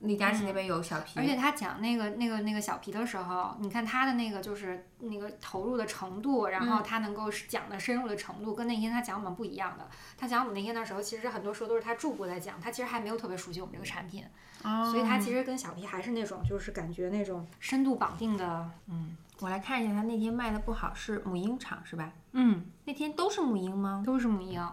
[0.00, 9.88] 李佳琦那边有小皮，而且他讲那个那个那个小皮的时候，你看他的那个就是那个投入的程度，然后他能够讲的深入的程度，跟那天他讲我们不一样的。
[10.18, 14.24] 他讲我们那天的时候，其实很多时候都是他助播在讲，他其实还没有特别熟悉我们这个产品，
[14.62, 18.70] 所以他其实跟小皮还是那种就是感觉那种深度绑定的。
[18.88, 22.12] 嗯，我来看一下，他那天卖的不好是母婴厂是吧？
[22.30, 24.02] 嗯，那天都是母婴吗？
[24.06, 24.64] 都是母婴。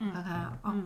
[0.00, 0.82] 嗯，看看啊，哦，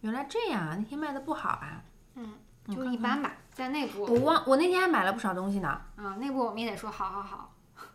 [0.00, 1.82] 原来这样啊，那天卖的不好啊。
[2.16, 2.34] 嗯，
[2.68, 4.02] 就一般吧，在内部。
[4.02, 5.80] 我忘，我那天还买了不少东西呢。
[5.96, 7.54] 嗯，内部我们也得说好好好。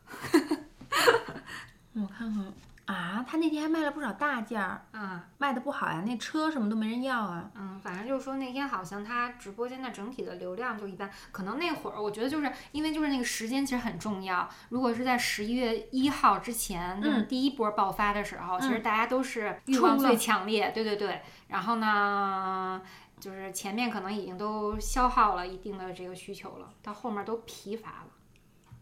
[1.94, 2.54] 我看看
[2.86, 4.86] 啊，他那天还卖了不少大件儿。
[4.92, 7.50] 啊，卖的不好呀，那车什么都没人要啊。
[7.56, 14.48] 嗯，反正就是说那天好像他直播间的整体的流量就一般，可能那会儿我觉得就是因为就是那个时间其实很重要。
[14.70, 20.72] 如果是在十一月一号之前，嗯，第一波爆发的时候，其实大家都是欲望最强烈。
[20.72, 21.22] 对对对。
[21.48, 22.82] 然后呢？
[23.18, 28.08] 就是前面可能已经都消耗了一定的这个需求了，到后面都疲乏了，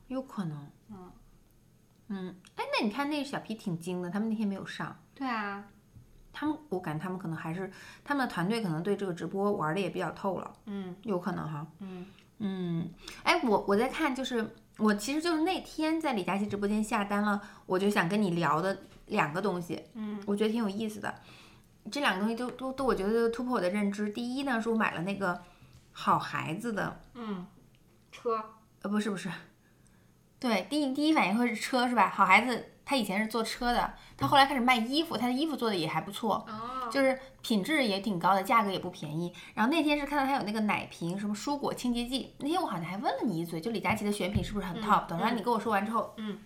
[0.08, 0.68] 有可能。
[2.14, 4.96] 嗯嗯，哎，那你看那个小皮挺精的，他们那天没有上。
[5.16, 5.64] 对啊，
[6.32, 7.72] 他们我感觉他们可能还是
[8.04, 10.54] 他们的团队可能对这个直播玩的也比较透了。
[10.66, 11.66] 嗯，有可能哈。
[11.80, 12.06] 嗯
[12.40, 12.90] 嗯，
[13.24, 19.82] 哎，我我在看，就是我其实就是那天在李佳琦直播间下单了，我就想跟你聊的两个东西。
[19.94, 21.14] 嗯，我觉得挺有意思的。
[21.92, 24.10] 这两个东西都都都，我觉得突破我的认知。
[24.10, 25.42] 第一呢，是我买了那个
[25.92, 27.46] 好孩子的，嗯，
[28.12, 28.44] 车，
[28.82, 29.30] 呃，不是不是，
[30.44, 32.12] 对，第一第一反应会是车是吧？
[32.14, 39.32] 好孩子他以前是做车的，他后来开始卖衣服，他的衣服做的也还不错，哦，就是品质也挺高的，价格也不便宜。
[39.54, 45.08] 然后那天是看到他有那个奶瓶，什么蔬果清洁剂，那天我好像还问了你一嘴，就李佳琦的选品是不是很 top？
[45.08, 46.38] 等然后你跟我说完之后，嗯，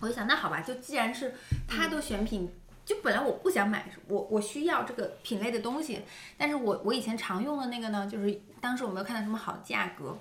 [0.00, 1.34] 我就想那好吧，就既然是
[1.66, 2.52] 他都选品。
[2.84, 6.02] 就本来我不想买，我我需要这个品类的东西，
[6.36, 10.16] 但是我我以前常用的那个呢，就是当时我没有看到什么好价格，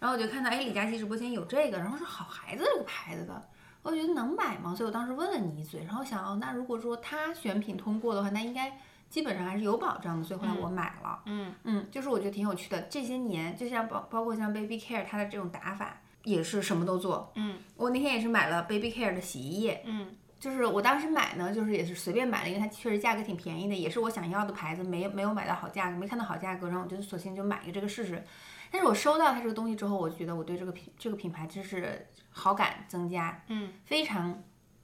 [0.00, 3.48] 然后我就看到哎李佳琦直播间有这个，然后是好孩子这个牌子的，
[3.82, 4.74] 我觉得能买吗？
[4.74, 8.76] 所以我当时问了你一嘴，然后想哦，那如果说他选品通过的话，那应该
[9.08, 11.20] 基本上还是有保障的，所以后来我买了。
[11.26, 17.30] 嗯嗯，就是我觉得挺有趣的，这些年就像包包括像 Baby Care 它的这种打法也是什么都做。
[17.34, 19.82] 嗯，我那天也是买了 Baby Care 的洗衣液。
[19.84, 20.16] 嗯。
[20.40, 28.24] 就是我当时买呢，就是也是随便买了，因为它确实价格挺便宜的，也是我想要的牌子，没没有买到好价格，没看到好价格，然后我就索性就买一个这个试试。
[28.70, 34.42] 但是我收到它这个东西之后，我就觉得我对这个品这个品牌真是好感增加，嗯，非常。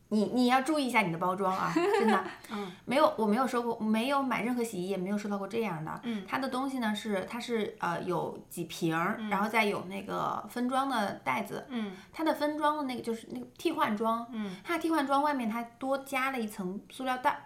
[0.09, 17.45] 你你要注意一下你的包装啊， 真的，嗯，没有我没有收过，没有买任何洗衣液，没有收到过这样的，嗯，它的东西呢是它是呃有几瓶儿，然后再有那个分装的袋子，嗯，它的分装的那个就是那个替换装，嗯，它的替换装外面它多加了一层塑料袋，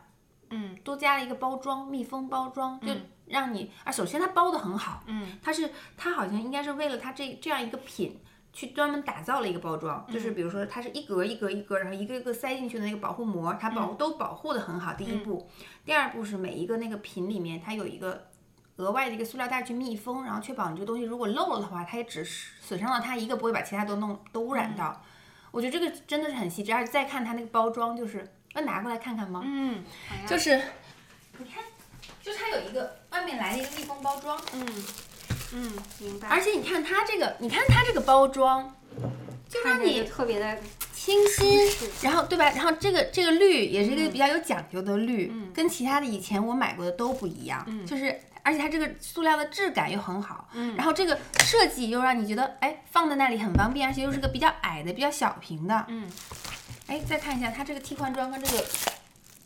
[0.50, 2.92] 嗯，多加了一个包装密封包装，就
[3.26, 8.20] 让你啊，首先它包的很好，嗯，它是它好像应该是为了它这这样一个品。
[8.52, 14.92] 去专门打造了一个包装，就是比如说它是一格一格一格，然后一个一个塞进去的那个保护膜，它保都保护的很好。
[14.94, 15.48] 第一步，
[15.84, 18.26] 第二步是每一个那个瓶里面它有一个
[18.74, 25.00] 额外的一个塑料袋去密封，然后确保你这个东西如果漏了的话，它也只损伤了它一个，不会把其他都弄都污染到。
[25.52, 29.42] 我觉得这个真的是很细致，而且再看它那个包装，就是要拿过来看看吗？
[29.44, 29.84] 嗯，
[30.26, 30.60] 就是
[31.38, 31.62] 你看，
[32.22, 34.66] 就是它有一个外面来了一个密封包装，嗯。
[35.52, 36.28] 嗯，明白。
[36.28, 38.72] 而且你看它这个，你看它这个包装，
[39.48, 40.58] 就让你特别的
[40.92, 41.58] 清新，
[42.02, 42.44] 然后对吧？
[42.50, 47.64] 然后这个这个绿也是一个比较有讲究的绿，跟其他的以前我买过的都不一样。
[47.66, 55.84] 嗯，就是而且它这个塑料的质感又很好，嗯，然后这个设计又让你觉得哎放在那里很方便，而且又是个比较矮的、比较小瓶的。
[55.88, 56.08] 嗯，
[56.90, 58.64] 哎，再看一下它这个替换装跟这个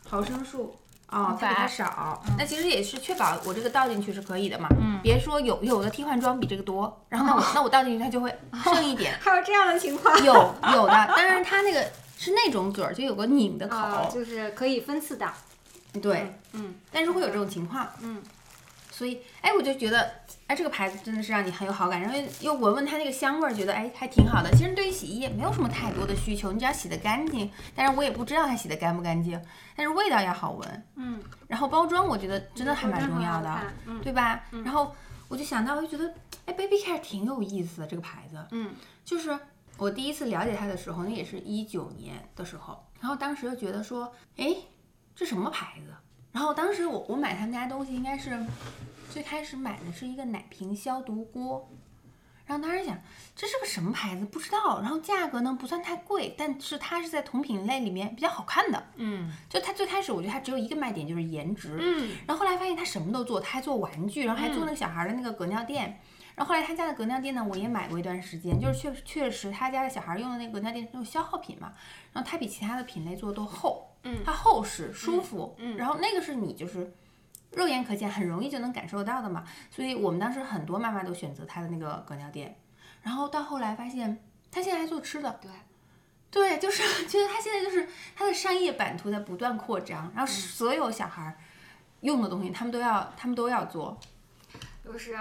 [0.08, 0.74] 毫升数。
[1.06, 4.66] 啊，它比它少，那其实也是确保我这个倒进去是可以的嘛。
[4.80, 9.14] 嗯，别说有有的替换装比这个多，然后那我那我倒进去它就会剩一点。
[9.20, 10.16] 还有这样的情况？
[10.24, 10.32] 有
[10.72, 11.84] 有的，当然它那个
[12.18, 15.30] 是那种嘴儿，就有个拧的口，就是可以分次倒。
[16.02, 17.86] 对，嗯，但是会有这种情况。
[18.00, 18.20] 嗯，
[18.90, 20.10] 所以哎，我就觉得。
[20.46, 24.50] 哎，这个牌子真的是让你很有好感，然后又闻闻它那个香味儿，觉得哎还挺好的。
[24.52, 27.50] 其实对于洗衣液没有什么太多的需求，你只要洗得干净。
[27.74, 29.42] 但是我也不知道它洗得干不干净，
[29.74, 30.84] 但是味道要好闻。
[30.96, 33.60] 嗯，然后包装我觉得真的还蛮重要的，
[34.02, 34.44] 对吧？
[34.50, 34.62] 嗯。
[34.62, 34.94] 然后
[35.28, 36.12] 我就想到，我就觉得
[36.44, 38.36] 哎，Baby Care 挺有意思的这个牌子。
[38.50, 38.74] 嗯。
[39.02, 39.38] 就是
[39.78, 44.54] 我第一次了解它的时候，那也是一九年的时候，然后当时就觉得说，哎，
[45.16, 45.94] 这什么牌子？
[46.32, 48.38] 然后当时我我买他们家东西应该是。
[49.14, 51.70] 最开始买的是一个奶瓶消毒锅，
[52.46, 52.98] 然后当时想
[53.36, 58.86] 这是个什么牌子不知道，然后价格呢不算太贵，但是它是在同品类里面比较好看的。
[58.96, 59.32] 嗯。
[59.48, 62.16] 就它最开始我觉得它只有一个卖点就是颜值，嗯。
[62.26, 66.00] 然后后来发现它什么都做，它还做玩具，然后还做那个小孩的那个隔尿垫。
[66.34, 71.72] 然后后来他家的隔尿垫呢，我也买过一段时间，就是确确实他家的小孩用的那个隔尿垫是那种消耗品嘛，
[72.12, 75.76] 然后它比其他的品类做的都厚，嗯它厚实舒服，嗯。
[75.76, 76.92] 然后那个是你就是
[77.56, 82.56] 肉眼可见，很容易就能感受到的嘛，所以我们当时很多妈妈都选择他的那个隔尿垫，
[83.02, 85.50] 然后到后来发现他现在还做吃的，对。
[86.30, 91.38] 对，就是觉得他现在就是他的商业版图在不断扩张，然后所有小孩儿
[92.00, 93.96] 用的东西，他们都要，他们都要做。
[94.84, 95.16] 就是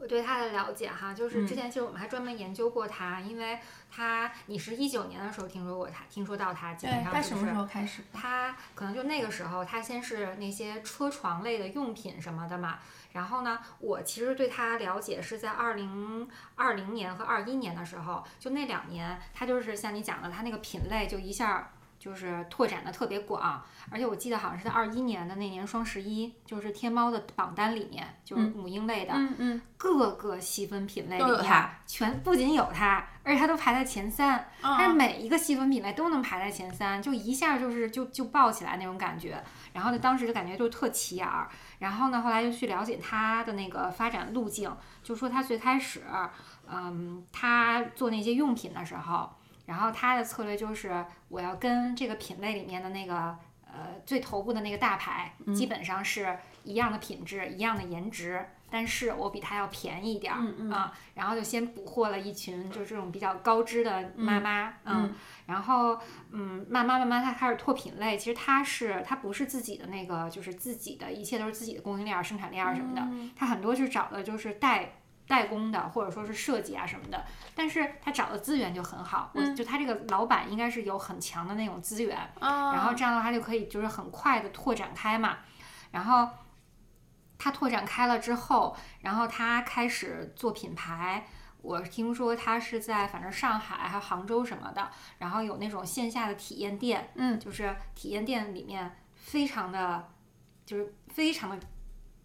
[0.00, 3.58] 我对他的了解哈，就是之前其实我们还专门研究过他，因为
[3.90, 8.02] 他你是一九年的时候听说过他，听说到他，基本上他什么时就是候开始？
[8.12, 12.78] 他可能就那个时候，他先是那些车床类的用品什么的嘛。
[13.12, 23.62] 然后呢，我其实对他了解是在二零二零年和二一年的时候，就那两年，他就是像你讲的，他那个品类就一下就是拓展的特别广。
[23.90, 34.46] 而且我记得好像是在二一年的那年双十一，就是天猫的榜单里面，就是母婴类的，嗯嗯，各个细分品类里面全不仅有它，而且它都排在前三。
[34.60, 39.42] 它每一个细分品类都能排在前三，就一下就是就就爆起来那种感觉。
[39.72, 41.48] 然后呢，当时就感觉就特起眼儿。
[41.78, 44.70] 然后呢，后来就去了解它的那个发展路径，
[45.02, 46.02] 就说它最开始，
[46.68, 49.30] 嗯，它做那些用品的时候，
[49.68, 53.38] 然后他的策略就是我要跟这个品类里面的那个。
[53.70, 60.40] 呃，最头部的那个大牌基本上是一样的品质、一样的颜值，但是我比他要便宜一点儿
[60.72, 60.90] 啊。
[61.14, 65.98] 然后就先捕获了一群就这种比较高知的妈妈，嗯然后
[66.32, 74.94] 嗯，慢慢慢慢他开始拓品类，其实他是他不是自己的那个，就是自己的一切都是自己的供应链儿、生产链儿什么的，嗯它很多是找的就是代。
[75.28, 85.38] 代工的，或者说是设计啊什么的，但是他找的资源就很好，我就他这个老板应该是有很强的那种资源，啊，然后这样的话就可以就是很快的拓展开嘛，
[85.92, 86.28] 然后
[87.38, 91.26] 他拓展开了之后，然后他开始做品牌。
[91.60, 100.08] 我听说他是在反正上海还有杭州什么的，然后有那种线下的体验店，嗯，就是体验店里面非常的，
[100.64, 101.58] 就是非常的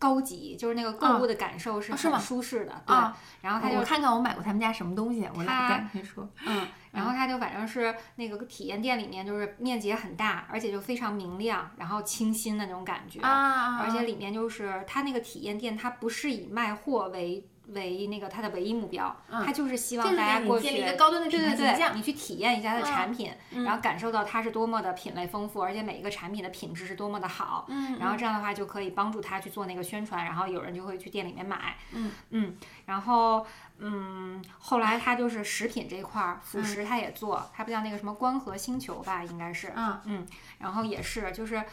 [0.03, 2.93] 高级，就是那个购物的感受是很舒适的，对。
[2.93, 6.27] 啊然后他就我看看我买过他们家什么东西，我他来跟你说。
[6.45, 13.19] 嗯，然后他就反正是那个体验店里面，就是面积也很大，而且就非常明亮，然后清新的那种感觉。
[13.19, 21.95] 啊，而且里面就是他那个体验店，它不是以卖货为为那个他的唯一目标，嗯它就是希望大家过去给你建立一个高端的对对对。
[21.95, 27.65] 你去体验一下它的产品，嗯然后感受到它是多么的品类丰富，而且每一个产品的品质是多么的好。
[27.69, 31.77] 嗯，然后这样的话就可以帮助他去做那个宣传，然后有人就会去店里面买。
[31.93, 33.45] 嗯嗯，然后
[33.77, 39.71] 嗯，后来他就是食品这一块儿，辅食他也做，他不叫那个什么光合星球吧，应该是。
[39.75, 40.27] 嗯嗯，
[40.59, 41.63] 然后也是就是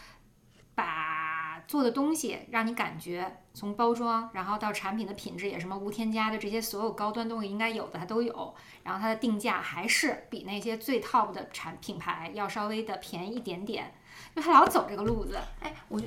[0.75, 13.93] 把做的东西让你感觉从包装，然后到产品的品质也什么无添加的这些所有高端东西应该有的它都有，然后它的定价还是比那些最 top 的产品牌要稍微的便宜一点点，
[14.35, 15.39] 因为它老走这个路子。
[15.61, 16.07] 哎，我就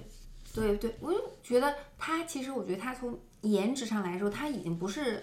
[0.55, 5.21] 对对，我就觉得它其实，我觉得它从颜值上来说，它已经不是，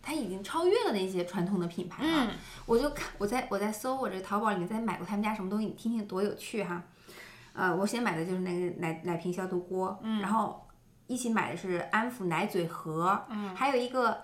[0.00, 2.26] 它已经超越了那些传统的品牌了。
[2.26, 2.30] 嗯
[2.66, 6.82] 我就看我在我在搜我这个淘宝里面在买过他们家什么东西，你听听多有趣哈。
[7.52, 10.64] 呃，我先买的就是那个奶奶瓶消毒锅，嗯然后
[11.10, 13.52] 一起买的是安抚奶嘴盒，嗯。
[13.56, 14.22] 还有一个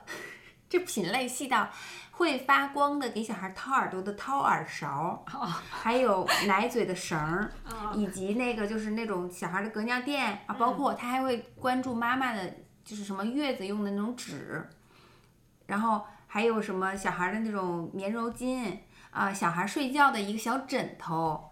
[0.69, 1.69] 这品类细到
[2.13, 5.25] 会发光的给小孩掏耳朵的掏耳勺，
[5.69, 7.93] 还有奶嘴的绳儿，哦。
[7.97, 14.65] 以及那个就是那种小孩的隔尿垫啊，包括他还会关注妈妈的，就是什么月子用的那种纸，
[15.67, 18.79] 然后还有什么小孩的那种棉柔巾
[19.11, 21.51] 啊，小孩睡觉的一个小枕头，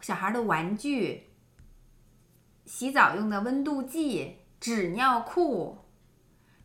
[0.00, 1.30] 小孩的玩具，
[2.64, 5.76] 洗澡用的温度计，纸尿裤。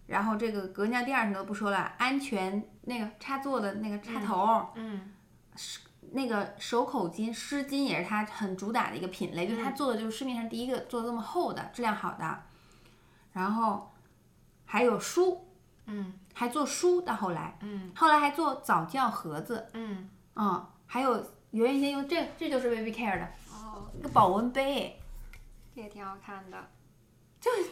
[0.06, 5.12] 然后这个隔尿垫儿什么都不说了，安全那个插座的那个插头，嗯
[6.12, 12.44] 那个手口巾、湿巾也是它很主打的一个品类，就是它做的就是市面上第一个做的这么厚的、质量好的。
[13.34, 13.92] 然后
[14.64, 15.46] 还有书，
[15.88, 21.16] 嗯还做书，到后来，嗯后来还做早教盒子，嗯，嗯，还有
[21.52, 24.98] 圆圆先用这这就是 baby care 的哦，一个保温杯，
[25.76, 26.58] 这也挺好看的。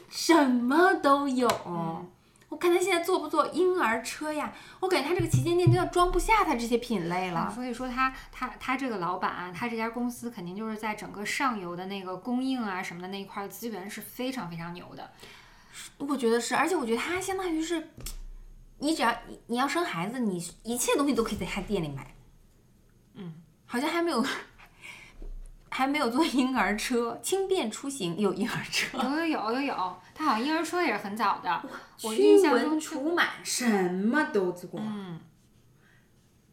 [0.10, 1.48] 什么都有。
[1.66, 2.10] 嗯
[2.48, 4.54] 我看他现在做不做婴儿车呀？
[4.80, 7.52] 我感觉他这个旗舰店都要装不下他这些品类了。
[7.54, 15.12] 所以说他他他这个老板啊，他这家公司肯定就是在整个上游的那个供应啊什么的那一块儿资源是非常非常牛的。
[15.98, 17.90] 我觉得是，而且我觉得他相当于是
[18.78, 22.16] 你只要你你要生孩子，你一切东西都可以在他店里买。
[23.16, 23.34] 嗯，
[23.66, 24.24] 好像还没有
[25.76, 28.98] 还没有坐婴儿车，轻便出行有婴儿车。
[28.98, 31.62] 有有有有有，他好像婴儿车也是很早的。
[32.02, 34.70] 我印象中除螨什么都做。
[34.76, 35.20] 嗯，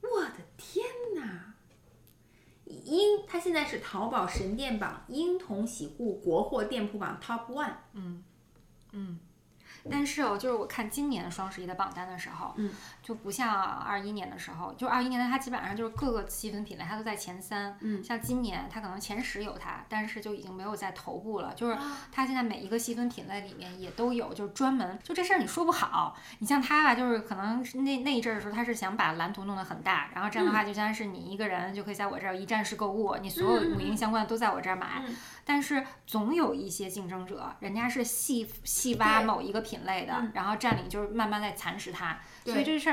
[0.03, 1.55] 我的天哪！
[2.65, 7.75] 婴，它现在是淘宝神店榜婴童洗护国货店铺榜 Top One。
[7.93, 8.25] 嗯
[8.91, 9.21] 嗯。
[9.91, 12.73] 但是哦，就是我看今年双十一的榜单的时候，嗯，
[13.03, 21.77] 就不像二一年的时候，就二一年的它基本上就是各个细分品类它都在前三，嗯，像今年它可能前十有它，但是就已经没有在头部了，就是
[22.13, 35.03] 它现在每一个细分品类里面也都有，就是专门就这事儿你说不好，你像它吧，就是可能那那一阵儿的时候，它是想把蓝图弄得很大，然后这样的话就相当于是你一个人就可以在我这儿一站式购物，你所有母婴相关的都在我这儿买，
[35.45, 42.92] 但是总有一些竞争者，人家是细细挖某一个品类的，然后占领就是慢慢在蚕食它，所以这事儿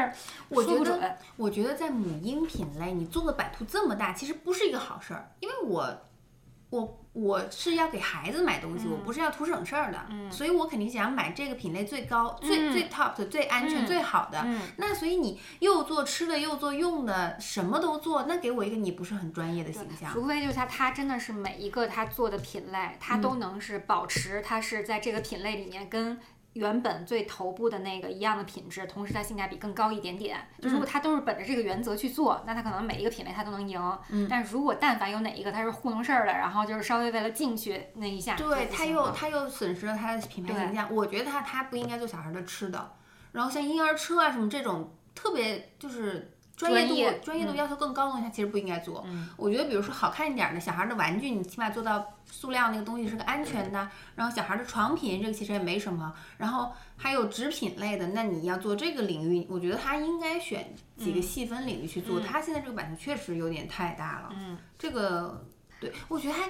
[0.50, 1.18] 我觉得。
[1.38, 6.02] 我觉得在母婴品类，你做的版图这么大，其实不是一个好事儿，因为我
[6.70, 14.41] 我我是要给孩子买东西，我不是要图省事儿的，嗯所以我肯定想买这个品类最高、最最 top 的、最安全、嗯最好的。
[14.43, 20.12] 嗯那所以你又做吃的，又做用的，什么都做，那给我一个你不是很专业的形象。
[20.12, 26.20] 除非就是他，他真的是每一个他做的品类，他都能是保持他是在这个品类里面跟
[26.54, 30.38] 原本最头部的那个一样的品质，同时它性价比更高一点点。
[30.60, 33.80] 就如果它都是本着这个原则去做，那它可能每一个品类它都能赢。
[34.10, 40.93] 嗯但是如果但凡有哪一个它是糊弄事儿的，然后就是稍微为了进去那一下，对他就不行了又他又损失了它的品牌形象。
[40.93, 42.93] 我觉得它它不应该做小孩的吃的，
[43.32, 46.38] 然后像婴儿车啊什么这种特别就是
[46.68, 49.03] 专业度专业度嗯要求更高的东西，他其实不应该做。
[49.07, 62.20] 嗯我觉得比如说好看一点的小孩的玩具，你起码做到塑料那个东西是个安全的，然后小孩的床品这个其实也没什么，然后还有纸品类的，那你要做这个领域，我觉得他应该选几个细分领域去做。
[62.20, 65.45] 他现在这个版图确实有点太大了，嗯，这个
[65.80, 66.43] 对我觉得他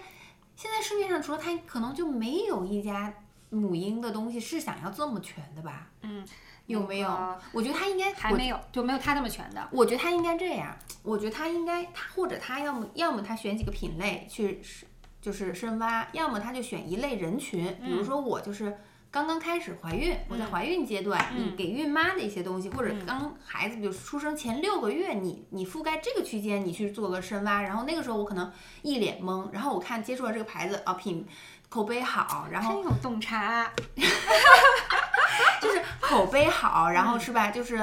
[0.55, 3.13] 现在市面上除了他，可能就没有一家
[3.51, 5.87] 母婴的东西是想要这么全的吧？
[6.01, 6.25] 嗯，
[6.69, 7.09] 有没有？
[7.51, 9.67] 我觉得他应该还没有，就没有他那么全的。
[9.71, 14.85] 我觉得他应该这样，我觉得他应该他或者他要么要么他选几个品类去是
[15.19, 18.77] 就是深挖，要么他就选一类人群，比如说我就是。
[19.11, 28.51] 刚刚开始怀孕，我在怀孕阶段，你给孕妈的一些东西，或者刚孩子，比如出生前六个月，你你覆盖这个区间，你去做个深挖，然后那个时候我可能
[28.83, 31.25] 一脸懵，然后我看接触了这个牌子啊，品
[31.69, 33.73] 口碑好，然后真有洞察，
[35.61, 37.51] 就是口碑好，然后是吧？
[37.51, 37.75] 就是，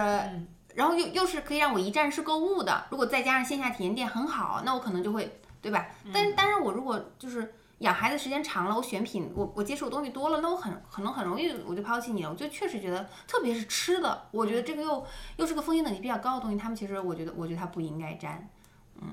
[0.75, 2.85] 然后又又是可以让我一站式购物的。
[2.91, 5.87] 如果再加上线下体验店很好，那我可能就会，对吧？
[6.13, 12.31] 但但是我如果就是养孩子时间长了，我选品我我接触的东西多了，那我很可能很容易我就抛弃你了。
[12.31, 18.49] 我就确实觉得，特别是吃的，我觉得这个又又是个风险等级比较高的东西，他们其实我觉得我觉得它不应该沾，
[19.01, 19.11] 嗯。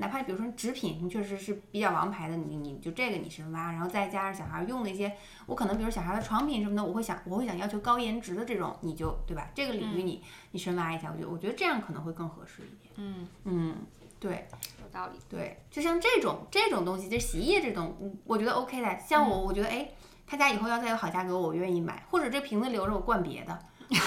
[0.00, 5.12] 哪怕比如说纸品，你确实是比较王牌的，你你就这个你深挖，然后再加上小孩用的一些，
[5.46, 9.50] 我可能比如小孩的床品什么的，我会想我会想要求高颜值的这种，你就对吧？
[9.54, 12.94] 这个领域你你深挖一下，我觉得我觉得这样可能会更合适一点。
[12.96, 13.76] 嗯，嗯，
[14.18, 14.48] 对
[14.82, 15.18] 有道理。
[15.28, 18.98] 对，就像这种这种东西，就是洗衣液这种，嗯我觉得 OK 的。
[18.98, 19.90] 像我，我觉得哎，
[20.26, 23.58] 他家以后要再有好价格，我愿意买，或者这瓶子留着我灌别的。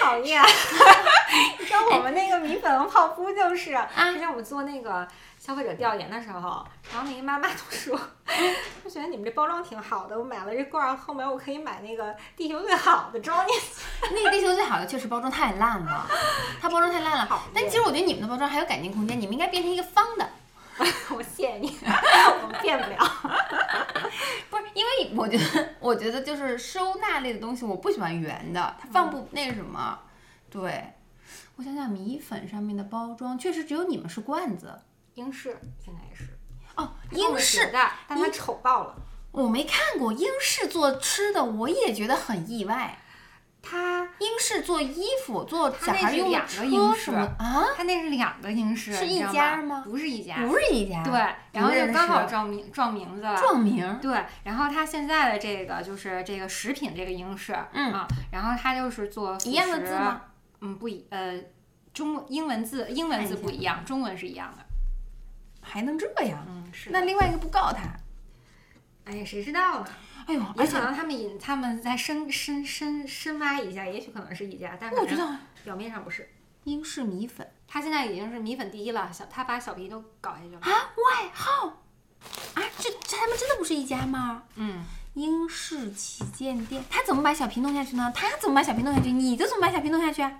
[0.00, 0.42] 讨厌。
[1.90, 3.70] 我们那个米粉和泡芙就是，
[4.12, 5.06] 之前我们做那个
[5.38, 7.98] 消费者调研的时候，然后那个妈妈都说，
[8.84, 13.64] 我觉得你们这包装挺好的，我买了这罐儿，后面我可以买那个地球最好的装进去。
[14.14, 16.06] 那个地球最好的确实包装太烂了，
[16.60, 17.42] 它包装太烂了。
[17.54, 20.28] 但其实我觉得你们的包装还有改进空间，你们应该变成一个方的。
[21.10, 22.98] 我谢谢你，我变不了。
[24.48, 29.98] 不是，因为我觉得，我觉得就是收纳类的东西，我不喜欢圆的，它放不那个什么。
[30.48, 30.92] 对，
[31.58, 34.80] 我想想，米粉上面的包装确实只有你们是罐子
[35.14, 36.38] 英式现在也是，
[36.76, 36.92] 哦。
[37.10, 38.94] 英式的，但它丑爆了。
[39.32, 42.96] 我没看过，英式做吃的我也觉得很意外。
[43.60, 47.64] 它英式做衣服、做它小那是两孩用的车个英式什么啊？
[47.76, 51.12] 它那是两个英式，是一家吗不是一家，不是一家，对，
[51.50, 53.36] 然后就刚好撞名撞名字了。
[53.36, 53.98] 撞名儿。
[54.00, 60.22] 对，然后它现在的这个就是这个食品这个英式，嗯啊，然后它就是做一样的字吗？
[60.60, 61.40] 嗯，不一，呃，
[61.92, 64.64] 中英文字英文字不一样，中文是一样的。
[65.60, 66.44] 还能这样？
[66.48, 67.00] 嗯，是那。
[67.02, 67.82] 另外一个不告他？
[69.04, 69.86] 哎呀，谁知道呢？
[70.26, 76.30] 哎呦，也而且可能他们引他们再深深深深挖一下，也许可能是一家，但我觉得表面上不是。
[76.64, 80.60] 英式米粉他现在已经是米粉第一了，小他把小皮都搞下去了。
[80.60, 81.66] 啊，外号
[82.54, 84.42] 啊，这这他们真的不是一家吗？
[84.56, 84.84] 嗯，
[85.18, 88.12] 英式旗舰店，他怎么把小皮弄下去呢？
[88.14, 89.10] 他怎么把小皮弄下去？
[89.10, 90.32] 你这怎么把小皮弄下去啊？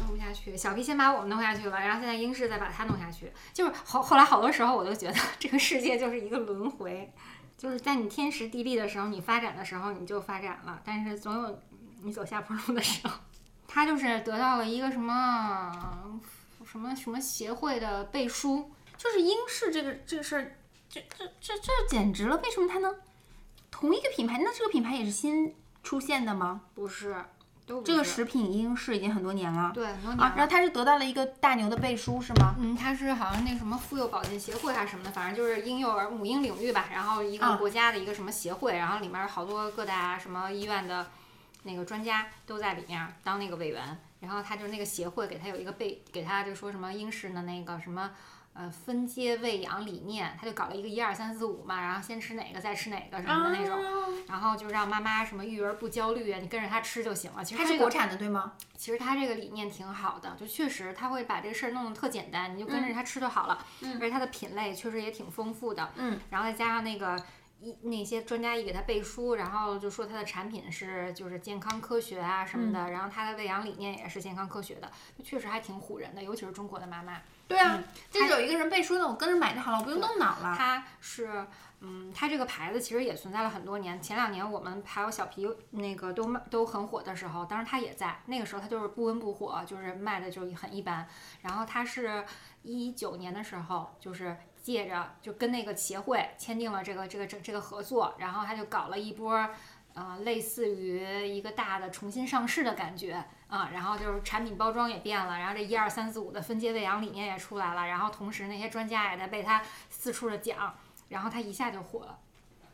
[0.00, 7.12] 弄不下去，小皮先把我们弄下去了，然后现在英式再把他弄下去，就是后后来好多时候我都觉得这个世界就是一个轮回，
[7.58, 11.60] 就是在你天时地利的时候，你发展的时候你就发展了，但是总有
[12.02, 13.14] 你走下坡路的时候。
[13.66, 16.20] 他就是得到了一个什么
[16.64, 20.56] 什么什么协会的背书，就是英式这个这个事儿，
[20.88, 22.36] 这这这这简直了！
[22.44, 22.94] 为什么他能
[23.74, 24.38] 同一个品牌？
[24.38, 25.52] 那这个品牌也是新
[25.82, 26.60] 出现的吗？
[26.76, 27.16] 不是，
[27.66, 29.72] 都不这个食品英式已经很多年了。
[29.74, 32.54] 对很多年啊，然后他是得到了一个大牛的背书是吗？
[32.60, 36.88] 嗯，它是好像那什么妇幼保健协会还是什么的，反正就是婴幼儿母婴领域吧。
[36.92, 41.08] 然后一个啊国家的一个什么协会，然后里面好多各大什么医院的
[41.64, 43.98] 那个专家都在里面当那个委员。
[44.20, 48.10] 然后他就是那个协会给他有一个背，给他就说什么英式的那个什么
[48.54, 54.14] 呃分阶喂养理念，他就搞了一个一二三四五嘛，然后先吃哪个再吃哪个什么的那种，种。
[54.28, 57.44] 然后就让妈妈什么育儿不焦虑啊，你跟着他吃就行了。
[57.44, 58.52] 其实这个它是国产的对吗？
[58.76, 63.58] 其实他这个理念挺好的，就确实他会把这个事儿弄得特简单，你就跟着他吃就好了。
[63.82, 65.90] 嗯而且它的品类确实也挺丰富的。
[65.96, 67.20] 嗯，然后再加上那个
[67.60, 77.20] 一那些专家一给他背书，然后就说他的产品是就是健康科学啊什么嗯的，然后他的喂养理念也是健康科学的，就确实还挺唬人的，尤其是中国的妈妈。
[77.46, 80.54] 对啊，嗯就是有一个人背书的，我跟着买就好了，我不用动脑了。
[80.56, 81.46] 它是，
[81.80, 84.00] 嗯，它这个牌子其实也存在了很多年。
[84.00, 91.06] 前两年我们还有小皮那个都卖都很火的时候，当时它也在那个时候，它就是不温不火，就是卖的就很一般。
[91.42, 92.24] 然后它是
[92.62, 99.48] 一九年的时候，就是借着就跟那个协会签订了这个这个这这个合作，然后他就搞了一波。
[99.94, 110.74] 呃，类似于一个大的重新上市的感觉啊，然后就是产品包装也变了，然后这一二三四五的分阶喂养理念也出来了，然后同时那些专家也在被他四处的讲，
[111.08, 112.18] 然后他一下就火了，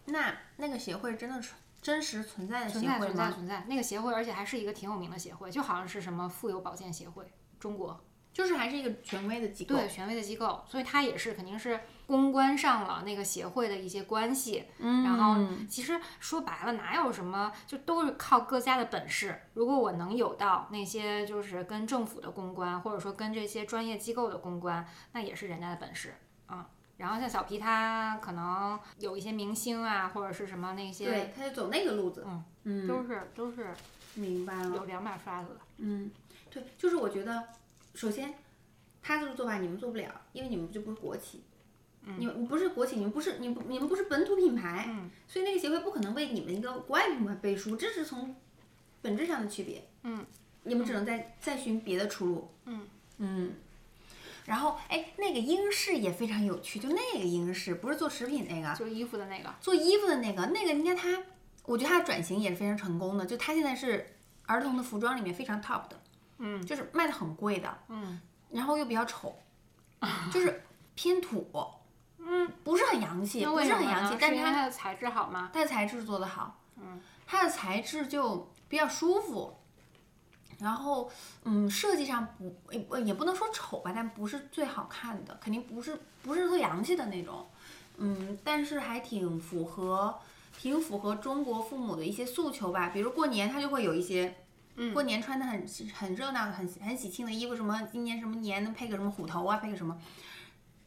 [0.07, 1.53] 那那个协会真的是
[1.83, 3.14] 真实存在的存在协会吗？
[3.14, 8.03] 存在存在，那个协会而且还是一个挺有名的协会，就好像是什么妇幼保健协会，中国
[8.33, 9.76] 就是还是一个权威的机构。
[9.76, 15.37] 对权威的机构，所以他也是肯定是公关上了那个协会的一些关系，嗯，然后
[15.68, 19.41] 其实说白了，哪有什么，就都是靠各家的本事。
[19.55, 26.14] 如果我能有到那些就是跟政府的公关，或者说跟这些专业机构的公关，那也是人家的本事
[26.47, 26.68] 啊。
[26.97, 32.24] 然后像小皮他可能有一些明星啊，或者是什么那些，对，他就走那个路子。
[32.26, 33.74] 嗯嗯，都是都是
[34.14, 34.76] 明白了。
[34.76, 35.61] 有两把刷子的。
[35.78, 36.11] 嗯，
[36.51, 37.43] 对，就是我觉得，
[37.95, 38.34] 首先
[39.03, 41.43] 他这个做法你们做不了，因为你们就不是国企。
[42.16, 48.34] 你们不是国企，你们不是你不你们不是本土品牌，嗯所以那个协会不可能为你们一个国外品牌背书，这是从
[49.03, 49.86] 本质上的区别。
[50.03, 50.24] 嗯，
[50.62, 52.49] 你们只能再再寻别的出路。
[52.64, 52.88] 嗯
[53.18, 53.53] 嗯，
[54.47, 61.22] 然后哎，那个英式也非常有趣，就那个英式不是做食品那个，做衣服的那个，做衣服的那个，那个你看他，
[61.66, 64.07] 我觉得他的转型也是非常成功的，就他现在是
[64.47, 65.99] 儿童的服装里面非常 top 的，
[66.43, 68.18] 嗯就是卖的很贵的，嗯
[68.51, 69.38] 然后又比较丑，
[70.32, 70.64] 就是
[70.95, 71.47] 偏土，
[72.18, 75.51] 嗯，不是很洋气，那不是很洋气，但是因为是它它的材质好吗？
[75.53, 79.55] 它的材质做的好，嗯，它的材质就比较舒服，
[80.59, 81.11] 然后
[81.45, 87.47] 嗯，设计上不也也不能说丑吧，但不是最好看的，肯定不是不是特洋气的那种，
[87.99, 90.18] 嗯，但是还挺符合
[90.59, 94.34] 挺符合中国父母的一些诉求吧，比如过年他就会有一些。
[94.77, 99.99] 嗯过年穿的很很热闹的、很很喜庆的衣服，什么今年什么年能配个什么虎头啊，配个什么，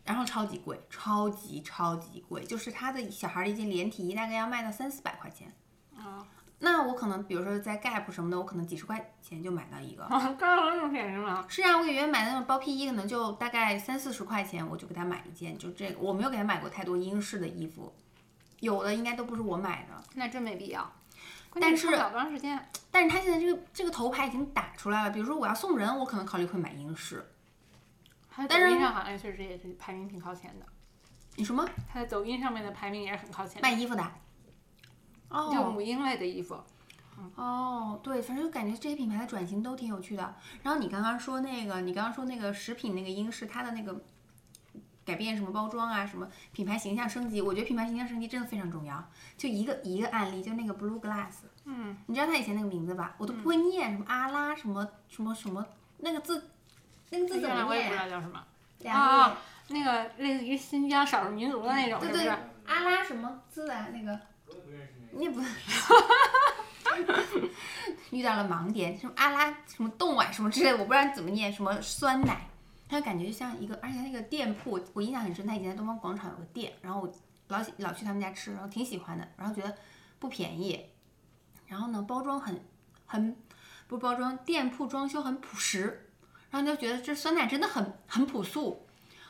[0.04, 5.54] 然后超级贵，超级超级贵，就是他的小孩的一件连体衣大概要卖到三四百块钱。
[5.96, 6.26] 啊，
[6.60, 10.06] 那我可能比如说在 Gap 什么的，我可能几十块钱就买到一个。
[10.10, 11.46] 刚刚那么便宜吗？
[11.48, 16.00] 是啊，我以为买那种包屁衣可能就大概三四十块钱，我就给他买一件，就这个。
[16.00, 17.94] 我没有给他买过太多英式的衣服，
[18.60, 20.04] 有的应该都不是我买的。
[20.16, 20.92] 那真没必要。
[21.54, 21.88] 关但是。
[22.92, 27.26] 但是他现在这个这个头牌已经打出来了，比如说我要送人，我可能考虑会买英式。
[28.30, 30.66] 它但是抖音上好像确实也是排名挺靠前的，
[31.36, 31.68] 你什么？
[31.88, 34.04] 它在抖音上面的排名也是很靠前，卖衣服的？
[35.30, 36.60] 就哦母婴类的衣服。
[37.36, 40.36] 哦，对，反正就感觉这些品牌的转型都挺有趣的。
[40.64, 44.04] 然后你刚刚说那个，你刚刚说那个食品那个英式，它的那个
[45.06, 49.04] 改变什么包装啊，什么品牌形象升级，我觉得品牌形象升级真的非常重要。
[49.38, 51.34] 就一个一个案例，就那个 Blue Glass，
[51.66, 53.16] 嗯，你知道他以前那个名字吧？
[53.18, 55.66] 我都不会念，什么阿拉什么什么什么，
[55.98, 56.50] 那个字，
[57.10, 58.10] 那个字怎么念我也不知念？
[58.10, 58.44] 道叫什么。
[58.90, 59.38] 啊
[59.70, 63.88] 那个类似于新疆少数民族的那种，对对是不是？，阿拉什么字啊？
[63.94, 64.20] 那个
[65.12, 65.40] 你也不
[68.12, 72.46] 遇到了盲点，什么阿拉什么冻啊什么之类的，我不知道怎么念，什么酸奶，
[72.88, 77.12] 它感觉就像一个，而且它那个店铺我印象很深，它以前在东方广场有个店，然后我
[77.48, 79.76] 老老去他们家吃，然后挺喜欢的，然后觉得
[80.20, 80.86] 不便宜，
[81.68, 82.64] 然后呢，包装很
[83.06, 83.36] 很
[83.88, 86.10] 不包装，店铺装修很朴实，
[86.52, 88.86] 然后就觉得这酸奶真的很很朴素。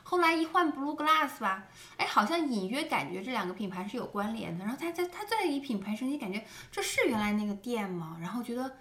[0.05, 4.65] 后来一换 Blue Glass 吧，哎，好像隐约感觉这两个品牌是有关联的。
[4.65, 8.17] 然后它在它再一品牌升级，感觉这是原来那个店吗？
[8.19, 8.75] 然后觉得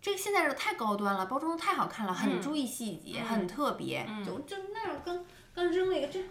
[0.00, 4.06] 这个现在的太高端了，包装太好看了，很注意细节，很特别。
[4.24, 5.24] 就就那样刚
[5.54, 6.22] 刚扔了一个这，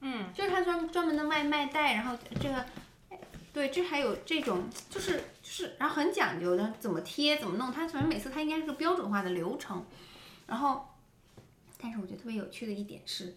[0.00, 2.64] 嗯，就是它专专门的外卖袋，然后这个。
[3.52, 9.82] 对，这还有这种，就是就是，然后很讲究的，怎么贴，怎么弄，它反正每次它应该是个标准化的流程。
[10.46, 10.86] 然后，
[11.80, 13.34] 但是我觉得特别有趣的一点是，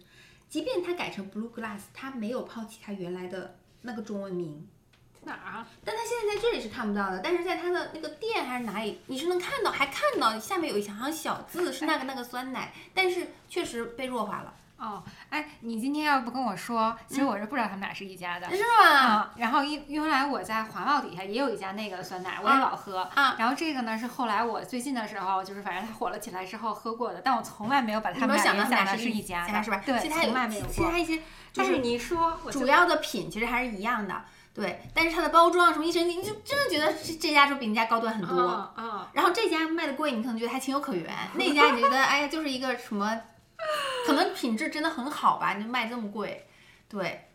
[0.50, 4.68] 即便它改成 Blue Glass，它没有抛弃它原来的那个中文名。
[5.24, 5.66] 哪儿啊？
[5.84, 14.54] 但它现在在这里是看不到的，但是在它的那个店还是哪里，你是能看到，还看到下面有一行小字是那个那个酸奶，但是确实被弱化了。
[14.78, 18.88] 哦，哎，你今天要不跟我说，其实我是不知道他们俩是一家的，是吗？
[18.90, 23.36] 啊，然后因原来我在华贸底下也有一家那个酸奶，我也老喝啊。
[23.38, 29.82] 然后这个呢是后来我最近的时候，就是反正它火了起来之后喝过的，但我从来没有把它们俩联想的是一家，是吧？
[29.84, 30.72] 对，从来没有过。
[30.72, 31.22] 其他一些，
[31.54, 34.80] 但是你说主要的品其实还是一样的，对。
[34.94, 38.46] 但是它的包装什么一升级，你就真的觉得这这家就比人家高端很多。
[38.46, 39.10] 啊。
[39.12, 43.20] 然后这家卖的贵，你可能觉得还情有可原；那家你觉得哎呀，就是一个什么？
[44.06, 46.48] 可能品质真的很好吧，你就卖这么贵，
[46.88, 47.28] 对，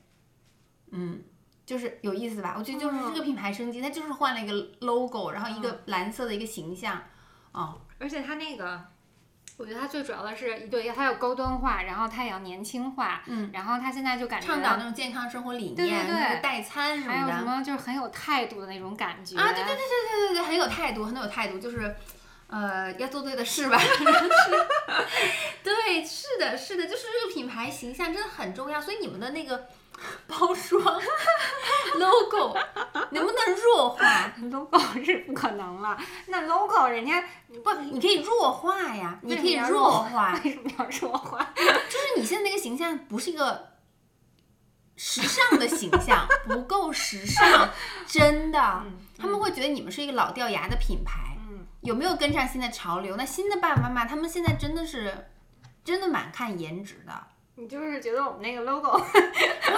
[0.92, 1.22] 嗯，
[1.68, 2.56] 就是有意思吧？
[2.58, 7.00] 我觉得就是这个品牌升级，它就是换了一个 logo，然后一个蓝色的一个形象，
[7.52, 8.84] 哦，而且它那个，
[9.58, 21.96] 我觉得它最主要的是，对，它要高端化，然后它也要年轻化，嗯，然后它现在就感觉倡导那种健康生活理念，对对对，代餐什么的，还有什么就是很有态度的那种感觉啊，对对对对对对对，很有态度，很有态度，就是。
[22.48, 23.76] 呃，要做对的事吧？
[25.64, 29.68] 对，是的，是的，就是这个品牌形象真的很重要，所以你们的那个
[30.28, 31.02] 包装
[31.96, 32.58] logo
[33.12, 37.24] 能不能弱化？logo 是不可能了，那 logo 人家
[37.64, 40.40] 不，你可以弱化呀，你可以弱化。
[40.44, 41.54] 为什么要弱化？
[41.56, 43.74] 就是你现在那个形象不是一个
[44.98, 47.70] 时尚的形象，不够时尚，
[48.08, 48.84] 真的，
[49.18, 51.22] 他们会觉得你们是一个老掉牙的品牌。
[51.82, 53.16] 有没有跟上新的潮流？
[53.16, 55.30] 那新的爸爸妈妈他们现在真的是，
[55.84, 57.28] 真的蛮看颜值的。
[57.56, 59.02] 你就是觉得我们那个 logo，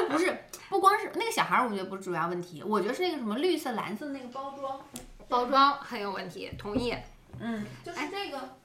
[0.10, 0.36] 不是，
[0.70, 2.64] 不光是那个小孩，我觉得不是主要问题。
[2.64, 4.82] 我觉得是那个什么绿色、蓝色的那个包装，
[5.28, 6.52] 包装很有问题。
[6.58, 6.96] 同意。
[7.40, 8.58] 嗯，就是这个。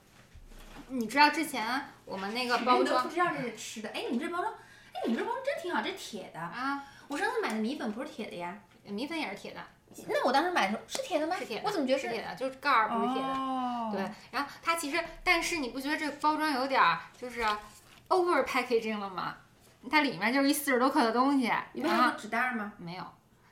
[0.88, 3.88] 你知道之前我们那个包装不知道这是吃的。
[3.90, 4.54] 哎，你们这包装，
[4.94, 6.82] 哎，你们这包装真挺好，这是铁的啊。
[7.08, 9.60] 我上次买的米粉不是铁的呀，米粉也是铁的。
[10.08, 11.36] 那我当时买的时候是铁的吗？
[11.38, 11.66] 是铁的。
[11.66, 12.34] 我怎么觉得是铁的？
[12.34, 13.90] 就是盖儿不是铁的。
[13.92, 14.10] 对。
[14.30, 17.44] 然后它其实，但是你不觉得这个包装有点儿就是
[18.12, 19.36] over packaging 了吗？
[19.90, 21.50] 它里面就是一四十多克的东西。
[21.72, 22.72] 里面有纸袋吗？
[22.76, 23.04] 没有。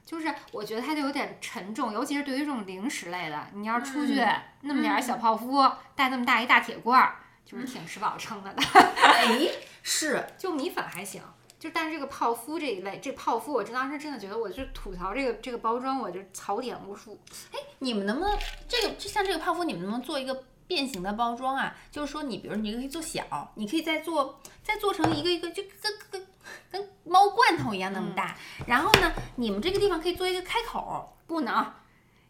[0.04, 4.24] 就是我觉得它就有点沉重，尤其是对于这种零食类的，你要是出去
[4.62, 8.62] 那么点儿小泡芙，带那么大一大铁罐儿，就是挺吃饱撑的的。
[9.02, 9.50] 哎，
[9.82, 10.24] 是。
[10.36, 11.22] 就米粉还行。
[11.58, 17.20] 就但是这个泡芙这一类，这泡芙我真当时真的觉得，我就吐槽这个这个包装，我就槽点无数。
[17.52, 21.74] 哎，你们能不能这个就像这个泡芙，你们能不能做一个变形的包装啊？
[21.90, 26.26] 就是说你比如你可以做小，你可以再做再做成一个一个就跟跟
[26.70, 28.36] 跟猫罐头一样那么大。
[28.68, 31.72] 然后呢，你们这个地方可以做一个开口，不能，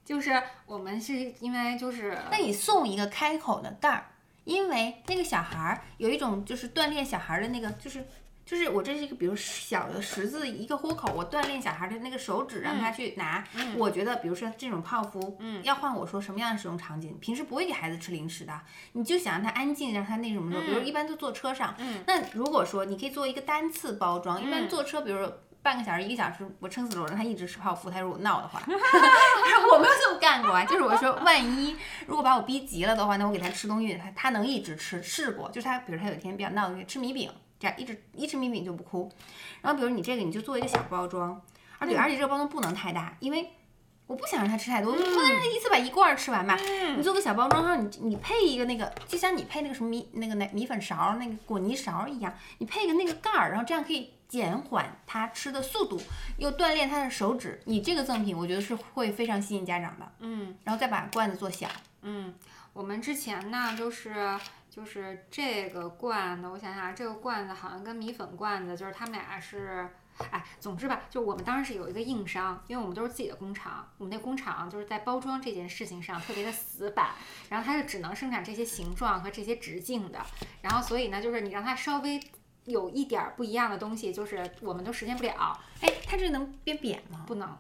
[0.03, 4.07] 就是我们是因为就是那你送一个开口的袋儿，
[4.45, 8.09] 因为那个小孩儿有一种就是锻炼小孩的那个就是。
[8.51, 13.45] 就是我这是一个，比如小的十字一个豁口，我锻炼小孩的那个手指，让他去拿。
[13.77, 17.17] 我觉得，比如说这种泡芙，嗯，要换我说什么样的使用场景？
[17.21, 18.61] 平时不会给孩子吃零食的，
[18.95, 20.61] 你就想让他安静，让他那什么的。
[20.63, 25.33] 比如一般都坐车上，嗯，那如果说你可以做一个单次包装，一般坐车，比如说
[25.63, 30.65] 半个小时、一个小时，我撑死了我让他一直吃泡芙，他如果闹的话， 我没有这么干过啊。
[30.65, 31.77] 就是我说，万一
[32.09, 35.01] 如果把我逼急了的话，那我给他吃东西，他他能一直吃。
[35.01, 37.31] 试过，就是他，比如他有一天比较闹，吃米饼。
[37.61, 39.13] 这样一直一吃米饼就不哭，
[39.61, 41.39] 然后比如你这个你就做一个小包装，
[41.79, 43.51] 而且而且这个包装不能太大，因为
[44.07, 46.59] 我不想让他吃太多，不能让他一次把一罐吃完吧。
[46.97, 56.01] 你做个小包装，然后你你配一个那个，就像你配那个什么米那个奶米粉勺那个果泥勺一样，你配个那个盖儿，然后这样可以减缓他吃的速度，
[56.39, 57.61] 又锻炼他的手指。
[57.67, 60.11] 你这个赠品我觉得是会非常吸引家长的。
[60.21, 61.69] 嗯，然后再把罐子做小。
[62.01, 62.35] 嗯，
[62.73, 64.39] 我们之前呢就是。
[64.71, 69.91] 就是这个罐子，我想想，这个罐子好像跟米粉罐子，就是他们俩是，
[70.31, 77.11] 哎，总之吧，就我们当时是有一个硬伤，因为我们都是自己的工厂，我们那工厂就是在包装这件事情上特别的死板，
[77.49, 80.25] 然后它是只能生产这些形状和这些直径的，
[80.63, 82.21] 然后所以呢，就是你让它稍微
[82.67, 85.59] 有一点不一样的东西，就是我们都实现不了。
[85.81, 87.25] 哎，它这能变扁吗？
[87.27, 87.59] 不能。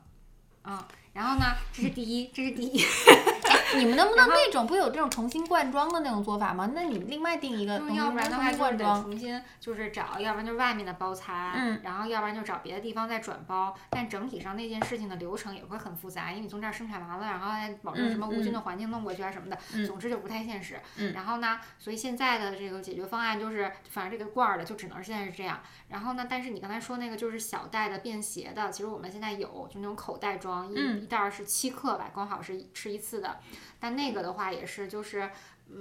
[0.62, 0.80] 嗯，
[1.12, 2.84] 然后呢，这是第一，这是第一。
[3.78, 6.70] 你们能不能那种不有这种重新灌装的那种做法吗？
[6.74, 13.74] 那你另外定一个，要不然的话就得重新就是找，要不然就是外面的包材，嗯，然后要不然就找别的地方再转包。
[13.90, 20.80] 但整体上那件事情的流程也会很复杂，因为你从这儿生产完了，然后还保证什么无菌的环境弄过去啊什么的，总之就不太现实。
[21.14, 25.60] 然后呢，所以现在的这个解决方案就是，反正这个罐儿的就只能现在是这样。
[25.88, 33.38] 然后呢，但是你刚才说那个就是小袋的便携的，其实我们现在有，就那种口袋装，一一袋是七克吧，刚好是吃一次的。
[33.78, 35.30] 但那个的话也是，就是，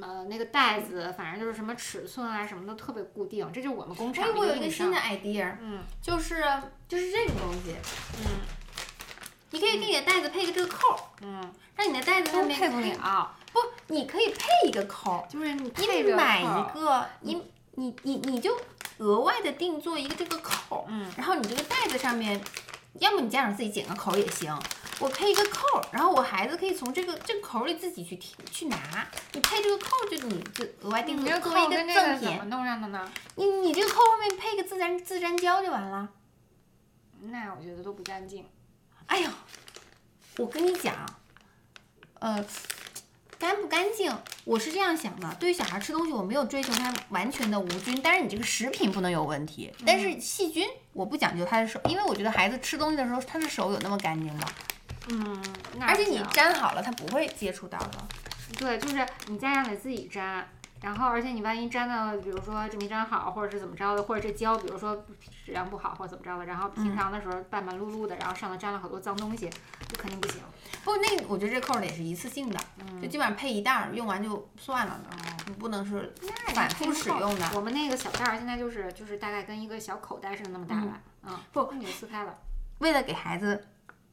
[0.01, 3.51] 呃，那个袋子，反正就是什么尺寸啊，什么都特别固定。
[3.51, 4.23] 这就是我们工厂。
[4.23, 6.43] 哎，我有一个新的 idea，嗯，就是
[6.87, 7.75] 就是这个东西，
[8.19, 8.39] 嗯，
[9.51, 13.35] 你可以给你的袋子配个这个扣，嗯，让你的袋子上面配不了。
[13.51, 17.41] 不，你可以配一个扣，就是你你买一个，你
[17.73, 18.55] 你你你就
[18.99, 22.39] 额外的定做一个这个扣，嗯，然后你这个袋子上面，
[22.99, 24.55] 要么你家长自己剪个口也行。
[24.99, 29.07] 我配一个扣，然后我孩子可以从这个这个口里自己去提去拿。
[29.31, 32.29] 你配这个扣，就你就额外定做作为一个赠品。
[32.29, 33.09] 怎么弄上的呢？
[33.35, 36.09] 你你这个扣后面配个自粘自粘胶就完了。
[37.21, 38.45] 那我觉得都不干净。
[39.05, 39.29] 哎呦，
[40.37, 40.93] 我跟你讲，
[42.19, 42.45] 呃，
[43.37, 45.33] 干不干净，我是这样想的。
[45.39, 49.73] 对于小孩吃东西，我没有追求它完全的无菌，但是你这个食品不能有问题。
[49.85, 54.45] 但是细菌，我不讲究他的手，因为我觉得孩子吃东西的时候，他的手有那么干净吗？
[55.11, 55.41] 嗯，
[55.81, 57.91] 而且你粘好了，它不会接触到的。
[58.57, 60.47] 对，就是你家长得自己粘，
[60.81, 64.95] 然后而且你万一粘到，比如说这没粘好，或者是怎么着的，或者这胶，比如说
[65.45, 69.49] 质量不好或者怎么着的，然后平常的时候半半路路的，然后上头粘了好多脏东西，
[69.87, 70.41] 就肯定不行。
[70.83, 72.59] 不，那我觉得这扣儿也是一次性的，
[73.01, 76.13] 就基本上配一袋儿，用完就算了的，你不能是
[76.53, 77.49] 反复使用的。
[77.55, 82.35] 我们那个小袋儿现在就是就是大概跟一个小口袋似的那么大吧，嗯，不，你就撕开了。
[82.79, 83.67] 为了给孩子。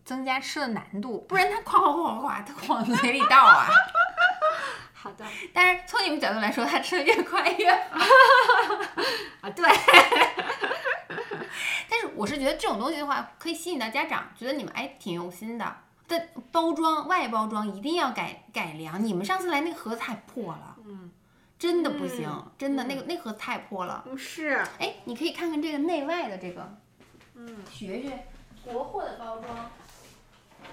[0.07, 3.67] 增加吃的难度，不然他哐哐哐哐，他往嘴里倒啊。
[4.95, 7.99] 好的，但是从你们角度来说，他吃的越快越好。
[9.43, 9.69] 啊，对。
[11.89, 15.77] 但是我是觉得这种东西的话，可以吸引到家长，觉得你们哎挺用心的。
[16.07, 19.05] 但包装外包装一定要改改良。
[19.05, 21.11] 你们上次来那个盒子太破了，嗯，
[21.59, 24.05] 真的不行，真的那个那盒子太破了。
[24.17, 24.65] 是。
[24.79, 26.79] 哎，你可以看看这个内外的这个，
[27.35, 28.25] 嗯，学学
[28.65, 29.71] 国货的包装。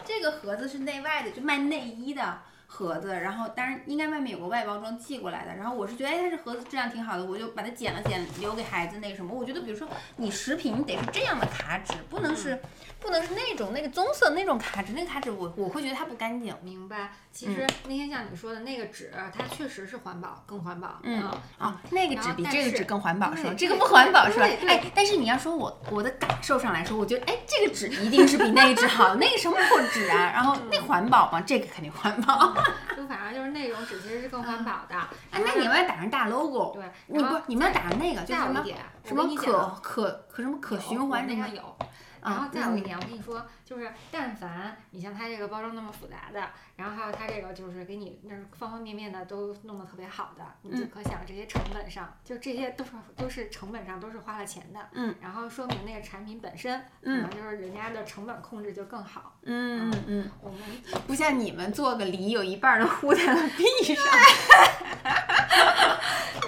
[0.06, 2.40] 这个盒子是内外的，就卖内衣的。
[2.66, 5.54] 盒子，然后当然应该外面有个外包装寄过来的。
[5.54, 9.32] 然后我是觉得，哎，它这盒子质量挺好的，我就把它剪了剪，留给孩子那什么。
[9.32, 12.60] 我觉得，比如说你食品得是这样的卡纸，不能是，
[13.04, 16.56] 不能是那种那个棕色那种卡纸，那个卡纸我我会觉得它不干净。
[16.64, 17.12] 明白。
[17.34, 21.00] 其实那天像你说的那个纸，它确实是环保，更环保。
[21.02, 21.22] 嗯
[21.58, 23.54] 啊，那个纸比这个纸更环保是吧？
[23.58, 24.46] 这个不环保是吧？
[24.68, 30.32] 哎，但是你要说我我的感受上来说，我觉得哎，这个纸一定是比那个纸好，那个什么破纸啊？
[30.32, 31.42] 然后那环保吗？
[31.42, 32.54] 这个肯定环保。
[32.96, 34.96] 就反正就是那种纸其实是更环保的。
[35.32, 36.72] 哎，那你们要打上大 logo。
[36.76, 38.64] 对，你不，你们要打上那个，就是什么
[39.04, 41.76] 什么可可可什么可循环那个有。
[42.24, 54.80] 然后再有一点，我跟你说，就是但凡你像它这个包装那么复杂的，然后还有它这个就是给你那方方面面的都弄得特别好的，你就可想这些成本上，就这些都是都是成本上都是花了钱的。
[54.94, 55.16] 嗯。
[55.22, 59.38] 然后说明那个产品本身，可能就是人家的成本控制就更好。
[59.44, 60.32] 嗯嗯嗯。
[60.42, 60.60] 我们
[61.06, 63.96] 不像你们做个梨，有一半都糊在了地上。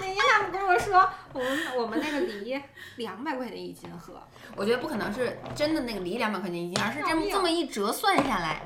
[0.00, 2.60] 天他们跟我说，我们我们那个梨
[2.96, 4.20] 两百块钱一斤喝。
[4.56, 8.62] 我觉得不可能是真的那个梨两百块钱一斤，而是这么这么一折算下来，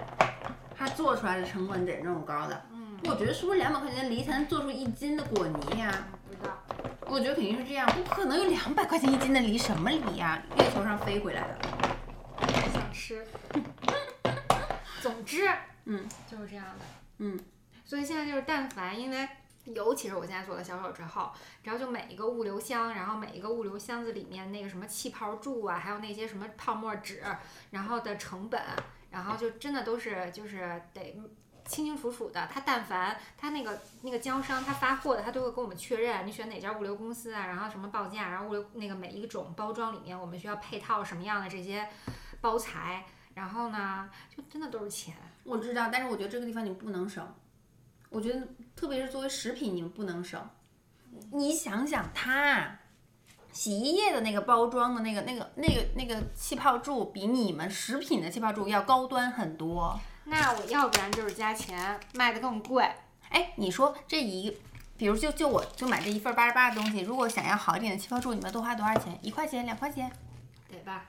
[0.81, 2.65] 它做出来的成本得这么高的。
[2.73, 6.07] 嗯，我觉得是不是两百块钱的梨才能做出一斤的果泥呀？
[6.27, 6.57] 不知道，
[7.05, 10.43] 我觉得肯定是这样，不可能有两百块钱一斤的梨，什么梨呀？
[10.57, 11.59] 月球上飞回来的。
[12.73, 13.27] 想吃。
[15.03, 15.51] 总之，
[15.85, 16.85] 嗯，就是这样的。
[17.19, 17.39] 嗯，
[17.85, 19.29] 所以现在就是，但凡因为。
[19.67, 21.31] 尤其是我现在做了销售之后，
[21.63, 27.23] 然后就每一个物流箱，然后每一个物流箱子里面那个什么气泡柱啊，还有那些什么泡沫纸，
[27.71, 28.61] 然后的成本，
[29.11, 31.21] 然后就真的都是就是得
[31.67, 32.49] 清清楚楚的。
[32.53, 41.89] 他但凡他那个那个经销商他发货的，他都会跟我们确认你选哪家物流公司啊，然后什么报价，然后物流那个每一种包装里面我们需要配套什么样的这些
[42.41, 43.05] 包材，
[43.35, 45.15] 然后呢就真的都是钱。
[45.45, 47.27] 我知道，但是我觉得这个地方你不能省。
[48.09, 48.45] 我觉得，
[48.75, 50.45] 特别是作为食品，你们不能省。
[51.31, 52.77] 你想想，它
[53.53, 59.99] 洗衣液的那个包装的那个、那个、那个、那个气泡柱，比你们食品的气泡柱要高端很多。
[60.25, 62.89] 那我要不然就是加钱，卖的更贵。
[63.31, 64.57] 哎，你说这一，
[64.97, 69.19] 比如就就我就买这一份八十八的东西，如果想要好一点的气泡柱，你们多花多少钱？
[69.23, 70.11] 一块钱、两块钱？
[70.71, 71.07] 得吧？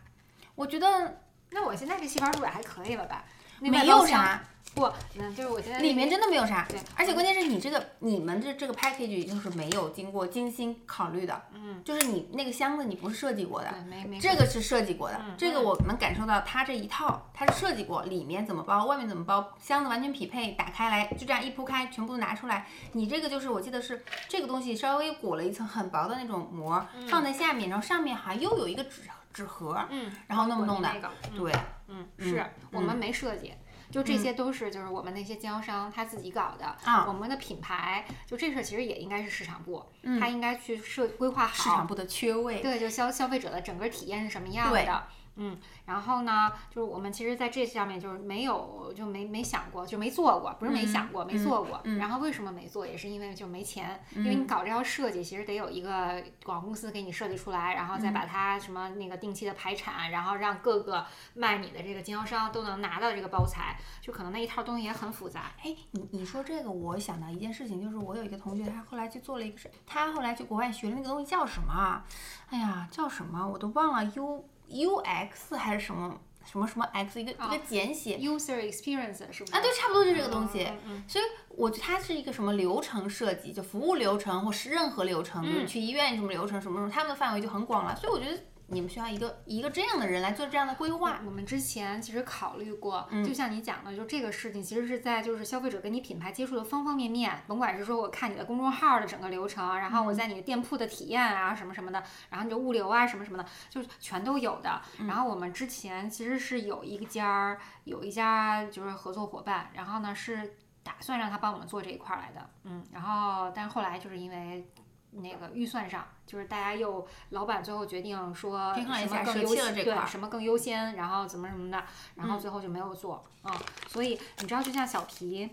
[0.56, 1.22] 我觉得，
[1.52, 3.24] 那我现在这气泡柱也还可以了吧？
[3.60, 4.42] 那没有啥，
[4.74, 6.80] 不，嗯，就是我现在里面真的没有啥对。
[6.96, 13.72] 而且关键是你这个你们这这个 package 就是没有经过精心考虑的，嗯，就是你那个箱子你不是设计过的。
[13.86, 22.66] 没没这个是设计过的，嗯这个我能感受到它这一套，它是设计过，里面怎么包，外面怎么包，箱子完全匹配，打开来就这样一铺开，全部都拿出来。
[22.94, 29.02] 你这个就是我记得是这个东西稍微裹了一层很薄的那种膜，放在下面，然后上面好像又有一个纸
[29.34, 30.90] 纸盒，嗯，然后那么弄的
[31.36, 31.52] 对，
[31.88, 33.54] 嗯，是我们没设计。
[33.92, 39.86] 就这些都是就是我们那些经销商他自己搞的，啊我们的品牌就这事儿其实也应该是市场部，
[40.20, 45.04] 他应该去设规划好市场部的缺位，对，就消消费者的整个体验是什么样对的？
[45.36, 51.82] 嗯，然后呢，就是我们其实在这上面就是没有就没没想过，就没做过，不是没想过，没做过。
[51.98, 65.52] 然后为什么没做，也是因为就没钱，因为你搞这套设计，其实得有一个广告公司给你设计出来，然后再把它什么那个定期的排产，然后让各个卖你的这个经销商都能拿到这个包材，就可能那一套东西也很复杂。
[65.64, 72.06] 哎，你你说这个，我想到一件事情，就是我有一个同学，他后来去做了一个事，他后来去国外学的那个东西叫什么啊？
[72.50, 79.56] 哎呀，叫什么我都忘了，U U X 还是什么什么什么 X，一个、一个简写 User experience 是不是？
[79.56, 80.64] 啊，对，差不多就这个东西。
[80.64, 87.96] 嗯嗯所以我觉得它是一个什么流程设计，就服务流程或是任何流程，比如嗯去医院什么流程什么什么，他们的范围就很广了。
[87.96, 88.38] 所以我觉得
[88.72, 91.20] 你们需要一个一个这样的人来做这样的规划。
[91.26, 104.82] 我们之前其实考虑过，嗯就像你讲的，就这个事情其实是在就是消费者跟你品牌接触的方方面面，甭管是说我看你的公众号的整个流程，然嗯后我在你的店铺的体验啊什么什么的，然后你的物流啊什么什么的，就全都有的。
[105.00, 114.66] 嗯然后我们之前其实是有一家儿有一家就是合作伙伴，然后呢是打算让他帮我们做这一块儿来的，嗯，然后但是后来就是因为。
[115.12, 121.84] 那个预算上，就是大家又老板最后决定说什么更优先，对什么更优先，然后怎么什么的，
[122.16, 123.52] 然后最后就没有做，嗯，
[123.88, 125.50] 所以你知道，就像小皮。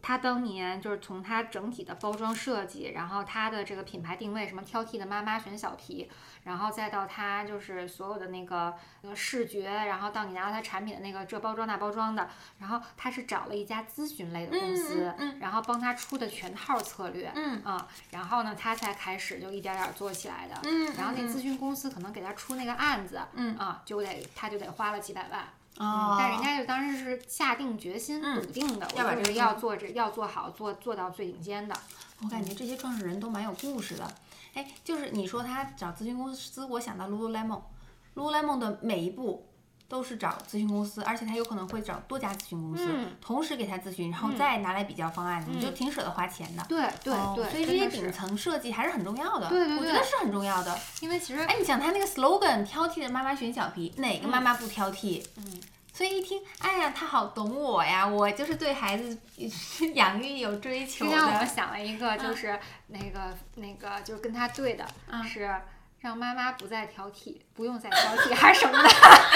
[0.00, 6.10] 他当年就是从他整体的包装设计，然后他的这个品牌定位，什么挑剔的妈妈选小皮，
[6.44, 12.28] 然后再到他就是所有的那个那个视觉，然后到你拿到他产品的那个这包装那包装的，
[12.58, 17.62] 然后他是找了一家咨询类的公司，嗯然后帮他出的全套策略，嗯。
[17.64, 23.56] 啊，然后呢，他才开始就一点点做起来的，嗯然后那咨询公司可能给他出那个案子，嗯。
[23.58, 25.44] 啊，就得他就得花了几百万，
[25.78, 31.74] 哦，但人家就当时是下定决心、嗯笃定的，要把这个要做这要做好，做做到最顶尖的。
[32.22, 34.04] 我感觉这些创始人都蛮有故事的。
[34.54, 39.47] 哎，就是你说他找咨询公司，我想到 Lululemon，Lululemon 的每一步
[39.88, 46.62] 都是找咨询公司，而且他有可能会找多家咨询公司，嗯同时给他咨询，然后再拿来比较方案，你就挺舍得花钱的。
[46.68, 49.48] 对对对，哦所以这些顶层设计还是很重要的。
[49.48, 50.78] 对对对我觉得是很重要的。
[51.00, 55.24] 因为其实哎，你想他那个 slogan，挑剔的妈妈选小皮，哪个妈妈不挑剔？
[55.36, 55.60] 嗯，
[55.92, 59.18] 所以一听，哎呀，他好懂我呀，我就是对孩子
[59.94, 61.46] 养育有追求之前我们。
[61.46, 65.50] 想了一个，就是那个那个就是跟他对的，嗯是
[66.00, 68.88] 让妈妈不再挑剔，不用再挑剔还是什么的。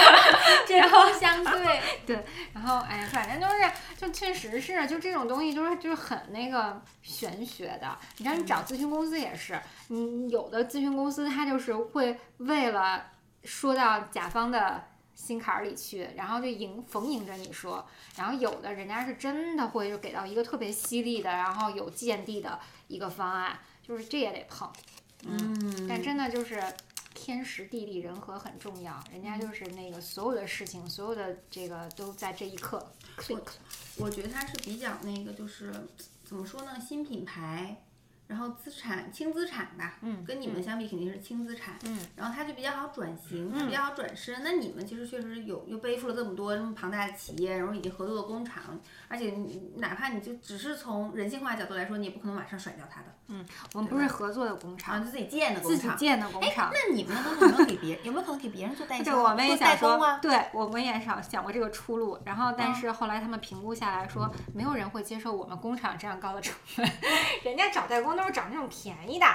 [0.67, 7.99] 这后相对， 对，然后哎呀，反正就是，就确实是，就这种东西就是就是很那个玄学的。
[8.19, 13.11] 你看，你找咨询公司也是，你有的咨询公司他就是会为了
[13.43, 14.85] 说到甲方的
[15.15, 17.85] 心坎儿里去，然后就迎逢迎着你说，
[18.17, 24.71] 然后有的人家是真的会就给到一个特别犀利的，然后有见地的一个方案，就是这也得碰。
[25.25, 26.62] 嗯，但真的就是
[27.14, 32.93] 天时地利人和很重要，人家就是那个所有的事情，所有的这个都在这一刻了。
[33.97, 35.73] 我觉得它是比较那个，就是
[36.25, 37.83] 怎么说呢，新品牌，
[38.33, 44.43] 然后资产轻资产吧，嗯跟你们相比肯定是轻资产，嗯，然后它就比较好转型，嗯比较好转身。
[44.43, 55.78] 那你们其实确实有又背负了这么多这么庞大的企业，然后以及合作的工厂，而且你哪怕你就只是从人性化角度来说，你也不可能马上甩掉它的，嗯我们不是合作的工啊，厂，就自己建的工厂。
[55.78, 56.70] 自己建的工厂。
[56.72, 59.05] 那你们的工厂有没有给别有没有可能给别人做代销？
[59.05, 60.18] 这我们也做代想啊。
[60.22, 66.91] 对，我们也想想过这个出路，然后但是后来他们评估下来说，没有人会接受我们工厂这样高的成本，
[67.45, 69.27] 人家找代工都是找那种便宜的，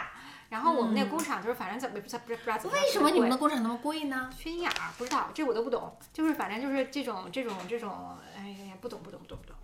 [0.49, 4.29] 然后我们那工厂就是反正怎么不不知道怎么为什么你们的的工厂那么贵呢？
[4.37, 4.93] 缺心眼儿？
[4.97, 5.97] 不知道，这我都不懂。
[6.13, 9.55] 就是反正就是这种这种这种，哎呀，不懂不懂不懂不懂，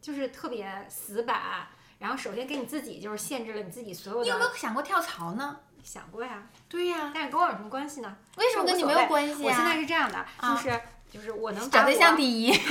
[0.00, 1.68] 就是特别死板。
[1.98, 5.58] 然后首先给你自己就是限制了你自己所有的你有没，有想过跳槽呢？
[5.84, 6.44] 想过呀？
[6.68, 8.16] 对呀、但是跟我有什么关系呢？
[8.36, 9.74] 为什么跟你没有关系我现在啊？
[9.74, 10.80] 是这样的，啊就是
[11.12, 12.52] 就是我能找对象第一。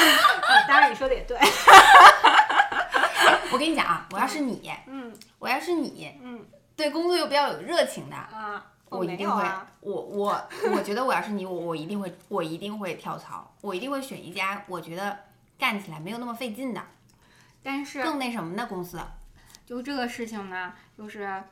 [0.00, 1.36] 啊当然你说的也对，
[3.52, 6.44] 我跟你讲啊，我要是你，嗯我要是你，嗯
[6.76, 15.18] 对工作又比较有热情的，啊我一定会，啊、我我我觉得我要是你，我我一定会，我一定会跳槽，我一定会选一家我觉得
[15.58, 16.82] 干起来没有那么费劲的，
[17.62, 19.00] 但是更那什么的公司。
[19.66, 21.42] 就这个事情呢，就是。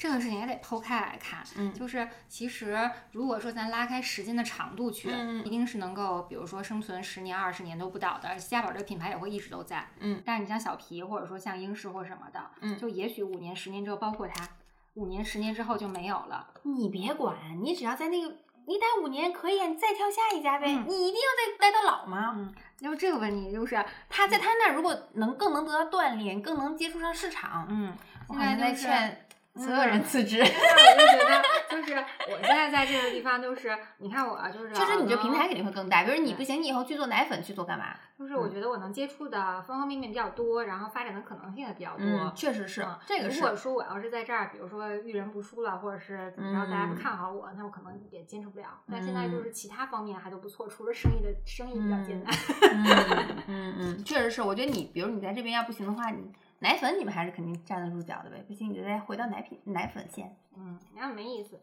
[0.00, 8.34] 这个事情也得剖开来看，嗯，就是其实如果说咱拉开时间的长度去，嗯一定是能够，比如说生存十年、二十年都不倒的。
[8.36, 10.22] 家宝这个品牌也会一直都在，嗯。
[10.24, 14.48] 但是你像小皮，或者说像英式或什么的，嗯，就也许五年、十年之后，包括它，
[14.94, 16.48] 五年、十年之后就没有了。
[16.62, 18.28] 你别管，你只要在那个，
[18.64, 20.68] 你待五年可以，你再跳下一家呗。
[20.68, 22.32] 嗯、你一定要再待到老吗？
[22.38, 27.94] 嗯，就这个问题就是他在他那儿如果能更能得到锻炼，更能接触上市场，嗯，
[28.28, 29.26] 我现在劝。
[29.60, 31.94] 所有人辞职， 我就觉得就是
[32.30, 36.02] 我现在在这个地方，就是你看我就是，就是你这平台肯定会更大。
[36.04, 37.94] 比如你不行，你以后去做奶粉去做干嘛？
[38.18, 42.04] 就是我觉得我能接触的方方面面比较多，然后发展的可能性也比较多。
[42.04, 43.40] 嗯，确实是，这个是。
[43.40, 48.66] 如果说我要是在这儿，比如说遇人不淑了，或者是怎么着，大家不看好我，那我可能也坚持不了。
[48.90, 52.34] 但现在就是其他方面还都不错，除了生意的生意比较艰难。
[52.74, 54.42] 嗯嗯嗯，确实是。
[54.42, 56.30] 我觉得你，比如你在这边要不行的话，你。
[56.60, 60.36] 奶粉你们还是肯定站得住脚的呗，不行你就再回到奶品奶粉线。
[60.56, 61.58] 嗯，那样没意思，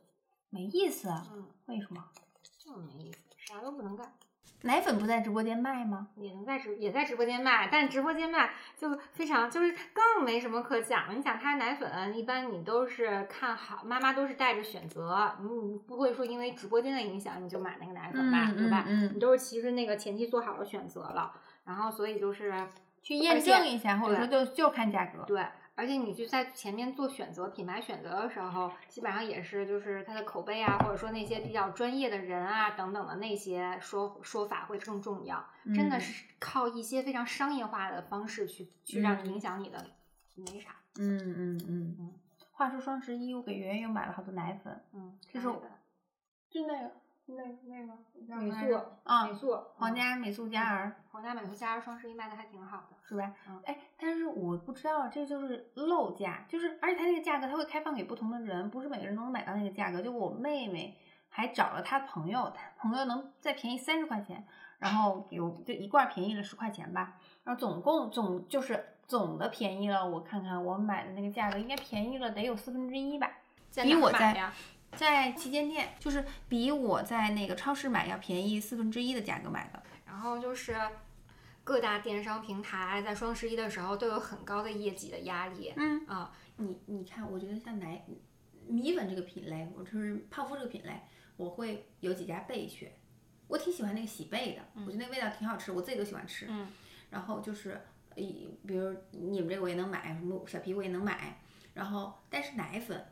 [0.50, 1.24] 没意思啊。
[1.32, 2.04] 嗯，为什么？
[2.58, 4.12] 就是没意思，啥都不能干。
[4.64, 6.08] 奶粉不在直播间卖吗？
[6.16, 11.14] 也能在直也在直播间卖，但直播间卖就非常就是更没什么可讲了。
[11.14, 18.84] 你想它奶粉，一般你都是看好妈妈都是带着选择，你你不会说因为直播间的影响你就买那个奶粉吧，嗯、对吧？
[18.88, 21.32] 嗯，你都是其实那个前期做好了选择了，
[21.64, 22.68] 然后所以就是。
[23.08, 25.24] 去验证一下，或者说就就看价格。
[25.24, 25.42] 对，
[25.76, 35.42] 而且你就在前面做选择品牌选择的时候，基本上也是就是它的口碑啊，或者说那些比较专业的人啊等等的那些说说法会更重要。
[35.64, 39.86] 嗯、真的是靠一些非常商业化的方式去去让你影响你的，
[40.36, 40.76] 没啥。
[41.00, 42.14] 嗯嗯嗯嗯。
[42.52, 44.84] 话说双十一，我给圆圆又买了好多奶粉。
[44.92, 45.64] 嗯，这是我
[46.50, 46.92] 就那个。
[47.28, 53.34] 那那个美素啊，美素皇家美素佳儿，皇家美素佳儿双十一卖的还挺好的，是吧？
[53.50, 60.02] 嗯，哎，但是我不知道，这就是漏价，就是而且它那个价格它会开放给不同的人，不是每个人都能买到那个价格。
[60.02, 60.98] 就我妹妹
[61.30, 64.46] 还找了她朋友，她朋友能再便宜三十块钱，
[64.80, 73.30] 然后有就一罐便宜了十块钱吧，然后总共总就是总的便宜了，我看看我买的那个价格应该便宜了得有四分之一吧，
[73.74, 74.50] 比我在。
[74.96, 79.84] 在旗舰店，就是比我在那个超市买要便宜四分之一的价格买的。
[80.06, 80.76] 然后就是
[81.64, 85.74] 各大电商平台在双十一的时候都有很高的业绩的压力。
[85.76, 88.04] 嗯啊，你你看，我觉得像奶
[88.66, 91.00] 米粉这个品类，我就是泡芙这个品类，
[91.36, 92.92] 我会有几家备选。
[93.48, 96.48] 我挺喜欢那个喜贝的，我觉得那个味道挺好吃，我自己都喜欢吃。
[96.50, 96.68] 嗯，
[97.10, 97.80] 然后就是，
[98.16, 101.40] 比如你们这个我也能买，什么小皮我也能买。
[101.74, 103.06] 然后，但是奶粉。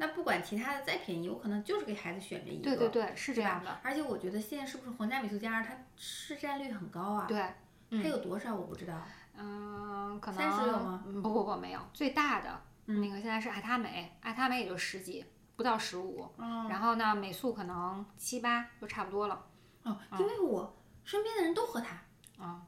[0.00, 2.64] 那不管其他的再便宜，我可能就是给孩子选这一个。
[2.64, 3.78] 对对对，是这样的。
[3.82, 7.26] 而且我觉得现在是不是皇家美素佳儿它市占率很高啊？
[7.28, 7.44] 对，
[7.90, 8.94] 它有多少我不知道。
[9.36, 11.04] 嗯，可能三十有吗？
[11.04, 11.80] 不不不，没有。
[11.92, 15.22] 最大的那个现在是爱他美，爱他美也就十几，
[15.54, 16.26] 不到十五。
[16.38, 16.66] 嗯。
[16.70, 19.44] 然后呢，美素可能七八就差不多了。
[19.82, 20.74] 哦，因为我
[21.04, 22.42] 身边的人都喝它。
[22.42, 22.62] 啊。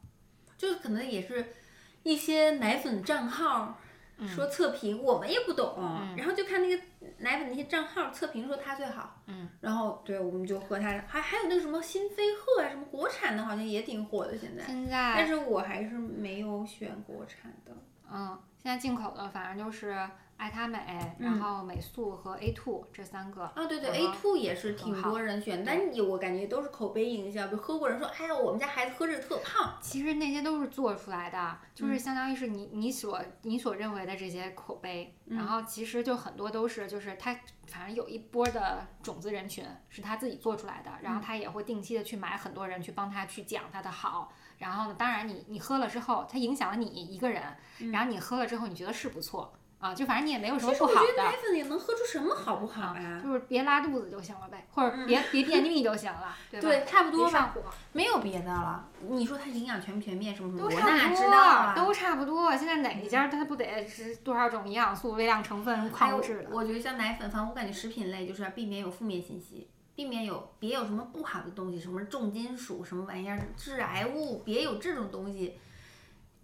[0.59, 1.55] 就可能也是
[2.03, 3.79] 一些奶粉账号。
[4.25, 6.83] 说测评，我们也不懂，嗯、然后就看那个
[7.19, 14.65] 奶粉那些账号测评说它最好，嗯，然后对我们就喝它，还还有那个什么新飞鹤啊，什么国产的，好像也挺火的现在。
[14.65, 17.73] 现在，但是我还是没有选国产的。
[18.11, 19.97] 嗯，现在进口的反正就是
[20.43, 23.45] 爱他美，嗯、然后美素和 A two 这三个。
[23.45, 29.79] 啊，对对，A two 也是挺多人选，但有我感觉都是口碑营销，就喝过人说，哎呀，我们家孩子喝着特胖。
[29.81, 37.33] 其实那些都是做出来的，嗯就是相当于是你你所你所认为的这些口碑，嗯、然后其实就很多都是就是他
[37.69, 44.33] 反正有一波的种子人群是他自己做出来的，然后他也会定期的去买很多人去帮他去讲他的好。
[44.59, 47.43] 然后呢，当然你你喝了之后，他影响了你一个人，
[47.79, 47.93] 嗯。
[47.93, 49.53] 然后你喝了之后你觉得是不错
[49.83, 51.01] 啊，就反正你也没有什么不好的。
[51.01, 53.21] 我觉得奶粉也能喝出什么好不好呀？
[53.23, 56.69] 就是别拉肚子就行了呗，或者别 别便秘就行了，对吧？
[56.69, 57.61] 对，差不多上火，
[57.91, 58.89] 没有别的了。
[59.09, 61.75] 你说它营养全不全面什么什么，都我哪知道啊？
[61.75, 62.57] 都差不多。
[62.57, 66.51] 现在哪一家它不得是多少种营养素、微量成分、矿物质的？
[66.53, 69.69] 我觉得像奶粉，反正我感觉食品类就是要避免有负面信息。
[69.95, 75.59] 避免有别有什么不好的东西，什么重金属什么玩意儿、致癌物，别有这种东西，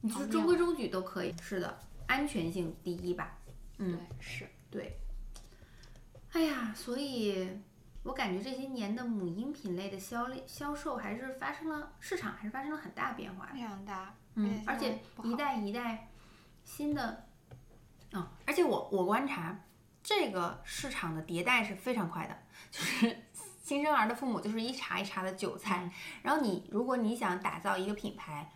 [0.02, 1.34] 你就中规中矩都可以。
[1.40, 1.78] 是的，
[2.08, 3.38] 安全性第一吧。
[3.78, 4.98] 嗯，对，是对。
[6.32, 7.48] 哎呀，所以
[8.02, 14.12] 我感觉这些年的母婴品类的销量销售还是发生了市场还是发生了很大变化，非常大。
[14.34, 16.08] 嗯，而且一代一代
[16.64, 17.28] 新的，
[18.12, 19.60] 嗯，而且我我观察。
[20.00, 22.34] 这个市场的迭代是非常快的，
[22.70, 23.24] 就是
[23.62, 25.90] 新生儿的父母就是一茬一茬的韭菜。
[26.22, 28.50] 然后你如果你想打造一个品牌，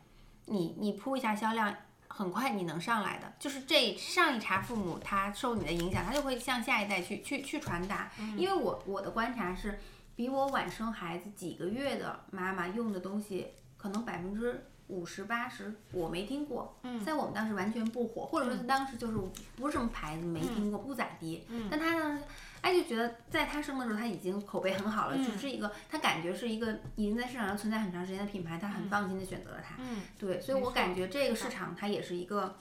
[0.47, 1.77] 你你铺一下销量，
[2.23, 3.33] 很快你能上来的。
[3.39, 8.11] 就是这上一茬父母他受你的影响，他就会向下一代去去去传达。
[8.37, 9.79] 因为我我的观察是，
[10.15, 14.67] 比我晚生孩子几个月的妈妈用的东西，可能百分之。
[14.89, 19.17] 五十八十，我没听过，在我们当时完全不火，或者说他当时就是
[19.57, 21.47] 不是什么牌子，没听过，不咋地。
[21.71, 22.23] 但他当时，
[22.63, 29.75] 哎，就觉得在他生的时候他已经口碑很好了，就是一个他感觉是一个已经在市场上存在很长时间的品牌，他很放心的选择了它。
[29.79, 32.57] 嗯，对，所以我感觉这个市场它也是一个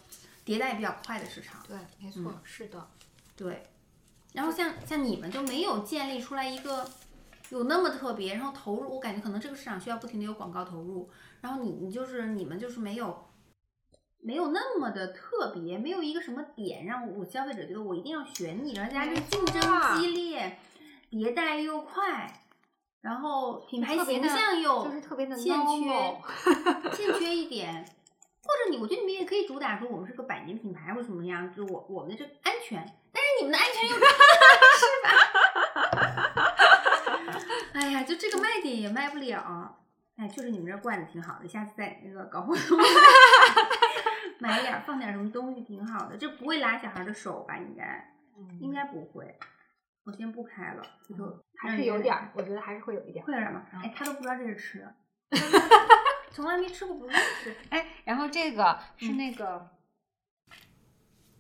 [0.45, 1.63] 迭代比较快的市场。
[1.67, 2.87] 对，没错，是的，
[3.37, 3.63] 对。
[4.33, 6.89] 然后像像你们就没有建立出来一个
[7.49, 11.09] 有那么特别，然后投入，我感觉可能这个市场需要不停的有广告投入。
[11.41, 13.27] 然后你你就是你们就是没有
[14.23, 19.61] 没有那么的特别，没有一个什么点让我消费者觉得我一定要选你，然后加上竞争
[19.99, 20.59] 激烈，
[21.09, 22.41] 迭代又快，
[23.01, 26.21] 然后品牌形象又就是特别的欠缺，
[26.95, 27.83] 欠缺一点，
[28.43, 34.01] 或者你我觉得你们也可以主打说我们是个百年品牌或什么样，就我我们的这个安全，但是你们的安全又是
[35.03, 35.09] 吧？
[37.73, 39.77] 哎呀，就这个卖点也卖不了。
[40.17, 42.77] 哎，确实你们这罐子挺好的，下次再那个搞活动，
[44.39, 46.17] 买点放点什么东西挺好的。
[46.17, 47.57] 这不会拉小孩的手吧？
[47.57, 48.13] 应该，
[48.59, 49.37] 应该不会。
[50.03, 53.23] 我先不开了，这就还是有点儿，我觉得还是会有一点。
[53.25, 53.65] 会有点吗？
[53.83, 54.95] 哎，他都不知道这是吃的，
[56.31, 57.55] 从来没吃过，不认识。
[57.69, 59.69] 哎，然后这个是那个，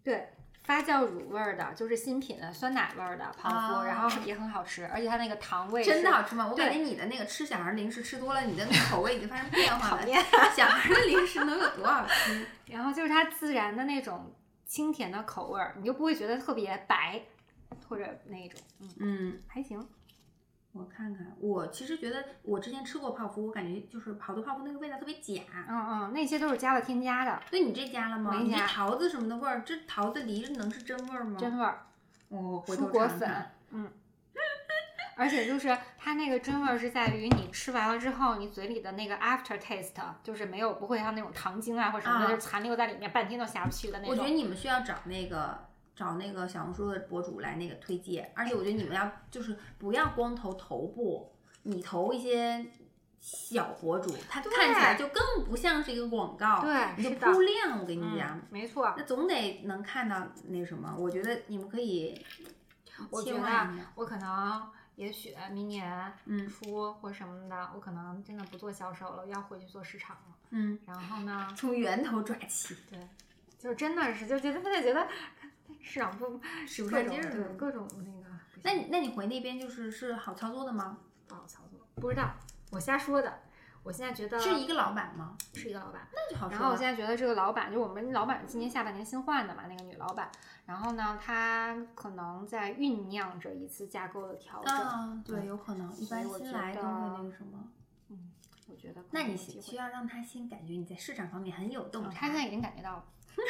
[0.03, 0.29] 对。
[0.63, 6.47] 发酵乳味儿的，就是新品的酸奶味儿的泡芙，然后也很好吃，而且它那个糖味真的好吃吗？
[6.47, 10.05] 我感觉你的那个吃小孩零食吃多了，你的那个口味已经发生变化了。
[10.55, 12.45] 小孩的零食能有多好吃？
[12.69, 14.33] 然后就是它自然的那种
[14.65, 17.21] 清甜的口味儿，你就不会觉得特别白
[17.89, 19.85] 或者那种，嗯嗯，还行。
[20.73, 25.43] 我看看，我其实觉得我之前吃过泡芙，我感觉就是好多泡芙那个味道特别假。
[25.67, 27.41] 嗯嗯，那些都是加了添加的。
[27.51, 28.31] 对你这加了吗？
[28.31, 28.65] 没加。
[28.65, 31.37] 桃子什么的味儿，这桃子梨能是真味儿吗？
[31.37, 31.85] 真味儿。
[32.29, 33.29] 哦，蔬果粉。
[33.71, 33.91] 嗯。
[35.17, 44.11] 而且就是它那个真味儿是在于你吃完了之后，你嘴里的那个 after taste 就是没有不会像那种糖精啊或者什么的，就残留在里面，半天都下不去的那种。
[44.11, 45.69] 我觉得你们需要找那个。
[45.95, 51.31] 找那个小红书的博主来那个推荐，而且我觉得你们要就是不要光投头部，
[51.63, 52.65] 你投一些
[53.19, 57.79] 小博主，他看起来就更不像是一个广告，对，你就铺量。
[57.79, 60.95] 我跟你讲，没错，那总得能看到那什么。
[60.97, 62.25] 我觉得你们可以，
[63.09, 66.11] 我觉得我可能也许明年
[66.49, 70.35] 初或什么的，我可能真的不做销售了，要回去做市场了。
[70.51, 72.99] 嗯，然后呢，从源头抓起，对，
[73.59, 75.07] 就真的是就觉得他就觉得。
[75.81, 78.29] 市场部是不上劲儿，各种那个。
[78.63, 80.99] 那你那你回那边就是是好操作的吗？
[81.27, 82.33] 不好操作，不知道，
[82.71, 83.39] 我瞎说的。
[83.83, 85.35] 我现在觉得是一个老板吗？
[85.55, 86.55] 是一个老板，那就好说。
[86.55, 90.29] 然后我现在觉得这个老板，就我们老板今年下半年新换的嘛，那个女老板。
[90.67, 94.71] 然后呢，她可能在酝酿着一次架构的调整。
[94.75, 95.91] 啊，对，有可能。
[95.97, 97.67] 一般新来都会那个什么。
[98.09, 98.31] 嗯，
[98.67, 99.03] 我觉得。
[99.09, 102.11] 那你需要让他先感觉你在市场方面很有洞察。
[102.11, 103.03] 他现在已经感觉到了。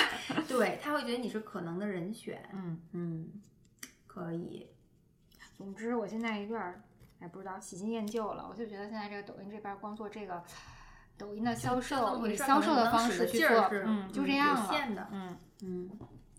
[0.48, 3.28] 对他会觉得你是可能的人选，嗯嗯，
[4.06, 4.68] 可以。
[5.56, 6.82] 总之，我现在有点
[7.20, 8.46] 哎不知道喜新厌旧了。
[8.48, 10.42] 我就觉得现在这个抖音这边光做这个
[11.16, 13.48] 抖音的销售， 以销售的方式去做，
[13.84, 14.54] 嗯，就这样
[14.94, 15.08] 了。
[15.12, 15.90] 嗯嗯，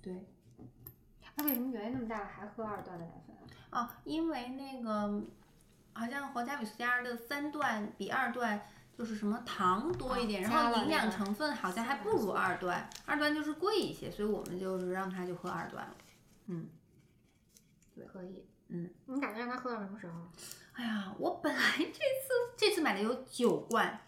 [0.01, 0.25] 对。
[1.35, 3.35] 那为什么原因那么大还喝二段的奶粉？
[3.71, 5.23] 哦，因为那个
[5.93, 8.61] 好像皇家米苏家的三段比二段。
[8.97, 15.95] 就是什么糖多一点，然后营养成分好像还不如二段，二段就是贵一些，所以我们就是让他就喝二段了。
[16.45, 16.67] 嗯，
[17.95, 18.45] 对，可以。
[18.67, 20.13] 嗯，你打算让他喝到什么时候？
[20.73, 23.99] 哎呀，我本来这次这次买的有九罐，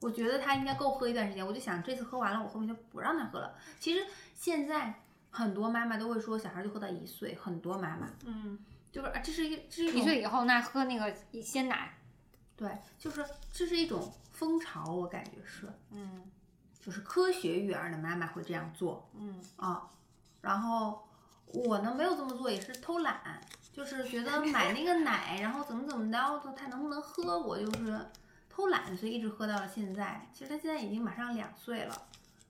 [0.00, 3.54] 我觉得他应该够喝一段时间，我就想这次喝完了，我后面就不让他喝了。
[3.80, 8.58] 其实现在很多妈妈都会说，小孩就喝到一岁，很多妈妈，嗯，
[8.92, 11.98] 就是啊，这是一这是一岁以后那喝那个鲜奶，
[12.56, 14.12] 对，就是这是一种。
[14.44, 16.22] 风潮，我感觉是，嗯，
[16.78, 19.88] 就是科学育儿的妈妈会这样做，嗯啊，
[20.42, 21.08] 然后
[21.46, 23.40] 我呢没有这么做，也是偷懒，
[23.72, 27.98] 就是觉得买那个 奶，然后怎么怎么着，他能不能喝，我就是
[28.50, 30.28] 偷懒，所以一直喝到了现在。
[30.34, 32.02] 其实他现在已经马上两岁了，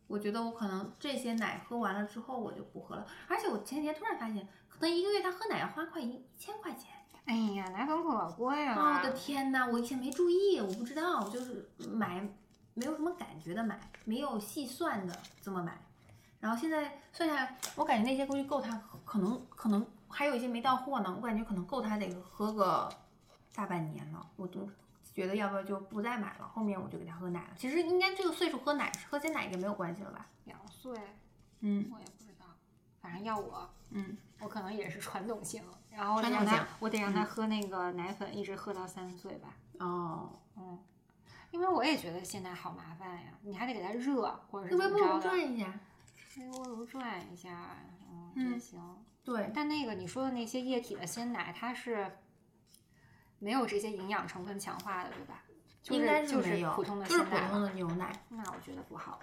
[0.09, 3.07] 我觉得我可能这些奶喝完了之后，我就不喝了。
[3.29, 6.91] 而且我前几天突然发现，可能一个月他喝奶要花快一一千块钱。
[7.24, 8.74] 哎呀，奶粉可贵了！
[8.74, 12.20] 我的天呐，我以前没注意，我不知道，就是买
[12.74, 15.78] 没有什么感觉的买，没有细算的这么买。
[16.38, 22.88] 然后现在算下来，我感觉那些估计够他，可能可能还有一些没到货呢，我感觉可能够他得喝个
[23.55, 24.68] 大半年了，我都
[25.14, 27.55] 觉得要不要就不再买了，后面我就给他喝奶了。
[27.56, 30.26] 其实应该这个岁数喝奶喝鲜奶应该没有关系了吧？
[30.44, 30.92] 两岁，
[31.60, 32.44] 嗯我也不知道，
[33.01, 35.62] 反正要我，嗯，我可能也是传统型，
[35.97, 39.55] 然后让他，我得让他喝那个奶粉，一直喝到三岁吧。
[39.79, 40.79] 哦，嗯，
[41.51, 45.81] 因为我也觉得现在好麻烦呀，你还得给他热，或者是那微波炉怎么着的，转一下，
[46.39, 47.77] 微波炉转一下，
[48.11, 48.81] 嗯，嗯也行。
[49.23, 52.19] 对，但那个你说的那些液体的鲜奶，它是
[53.39, 55.43] 没有这些营养成分强化的，对吧？
[55.83, 57.62] 就应该是就是没有，普通的就是普通。
[57.62, 59.21] 的牛奶，那我觉得不好。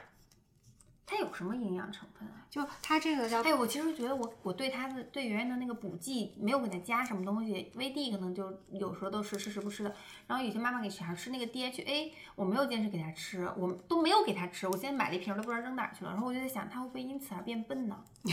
[1.05, 2.45] 它有什么营养成分啊？
[2.49, 9.93] 就它这个叫哎，我其实觉得我我对它的对圆圆的那个补剂没有给它加什么东西，威 D 可能就有时候都是吃时不吃的。
[10.27, 14.67] 然后有些妈妈给小孩吃那个 DHA，我没有坚持给他吃，我都没有给他吃。
[14.67, 16.11] 我现在买了一瓶，都不知道扔哪儿去了。
[16.11, 17.97] 然后我就在想，他会不会因此而变笨呢？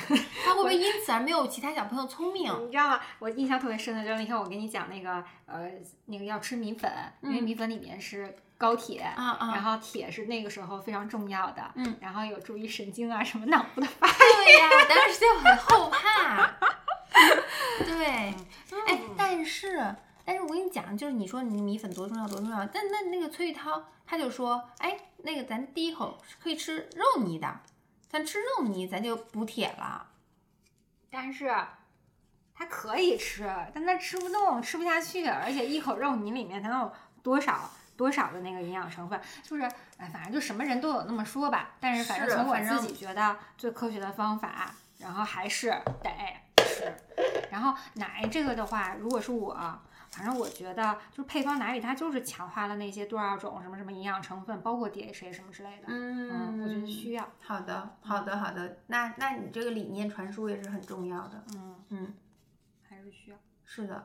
[0.44, 2.52] 他会不会因此而没有其他小朋友聪明？
[2.66, 3.00] 你知道吗？
[3.18, 5.70] 我印象特别深的就是那天我给你讲那个呃
[6.06, 6.90] 那个要吃米粉，
[7.22, 9.01] 因为嗯米粉里面是高铁。
[9.01, 9.52] 啊啊！
[9.55, 14.12] 然后铁是那个时候非常重要的，嗯，然后有助于神经啊什么脑部的发育。
[14.12, 16.52] 对呀、我当时就很后怕。
[17.78, 18.06] 对，
[18.86, 19.94] 哎，但是
[20.24, 27.60] 但是我跟你讲，就是你说你米粉多重要多重要，但那那个崔玉涛他就说，哎，那个咱第一口是可以吃肉泥的，
[28.09, 30.06] 咱吃肉泥咱就补铁了。
[31.10, 31.55] 但是
[32.55, 39.20] 他可以吃，但他吃不动，吃不下去，而且一口肉泥里面它能有多少多少的那个营养成分？
[39.42, 39.64] 就是
[39.98, 41.72] 哎，反正就什么人都有那么说吧。
[41.78, 45.68] 但是反正从我自己觉得最科学的方法，然后还是
[46.02, 46.10] 得
[46.64, 46.94] 吃。
[47.50, 49.78] 然后奶这个的话，如果是我。
[50.10, 55.84] 反正我觉得，就是配方奶里它就是强化了那些多少种什么什么营养成分，包括 DHA 什么之类的。
[55.86, 57.28] 嗯，我觉得需要。
[57.42, 58.78] 好的，好的，好的。
[58.86, 61.44] 那那你这个理念传输也是很重要的。
[61.54, 62.14] 嗯，嗯，
[62.88, 63.36] 还是需要。
[63.66, 64.02] 是的，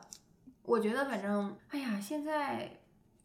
[0.62, 2.70] 我觉得反正，哎呀，现在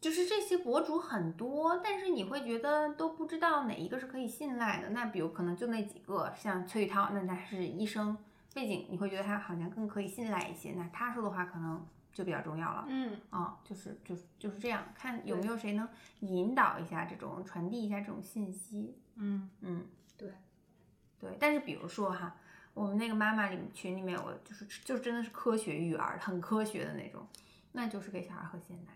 [0.00, 4.90] 就是这些博主很多，但是你会觉得都不知道哪一个是可以信赖的。
[4.90, 8.16] 那比如可能就那几个，像崔宇涛，那他是医生
[8.54, 10.72] 背景，你会觉得他好像更可以信赖一些。
[10.72, 12.86] 那他说的话可能就比较重要了。
[12.88, 15.86] 嗯，啊、就是就是就是这样，看有没有谁能
[16.20, 18.96] 引导一下这种，传递一下这种信息。
[19.16, 19.86] 嗯，嗯，
[20.16, 20.32] 对。
[21.18, 22.34] 对，但是比如说哈，
[22.72, 27.26] 我们那个妈妈里群里面有就是就真的是科学育儿，很科学的那种，
[27.72, 28.92] 那就是给小孩喝鲜奶。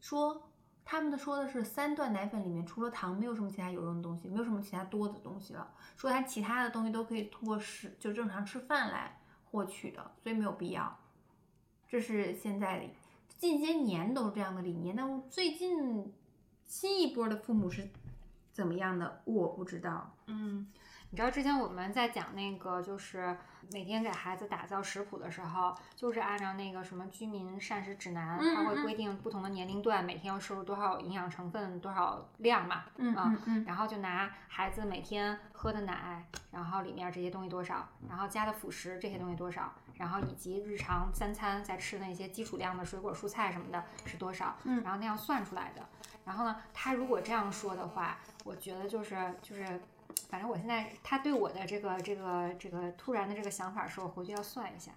[0.00, 0.50] 说
[0.84, 5.70] 他们的说的是三段奶粉里面除了糖没有什么其他有用的东西，没有什么其他多的东西了。
[5.96, 10.98] 说它其他的东西都可以通过食就正常吃饭来获取的，所以没有必要。
[11.88, 12.86] 这是现在的
[13.36, 16.12] 近些年都是这样的理念，但最近
[16.66, 17.88] 新一波的父母是
[18.52, 20.14] 怎么样的，我不知道。
[20.26, 20.70] 嗯，
[21.10, 23.34] 你知道之前我们在讲那个，就是
[23.72, 32.84] 每天给孩子打造食谱的时候，就是按照那个什么居民膳食指南，它会规定不同的年龄段每天要摄入多少营养成分、多少量嘛。
[32.96, 45.88] 嗯啊嗯嗯然后就拿孩子每天喝的奶，然后里面这些东西多少，然后加的辅食这些东西多少，然后以及日常三餐在吃那些基础量的水果、蔬菜什么的是多少，嗯然后那样算出来的。
[46.26, 49.80] 然后呢，他如果这样说的话，我觉得就是就是，
[50.28, 54.92] 反正我现在他对我的这个这个这个突然的这个想法是我回去要算一下。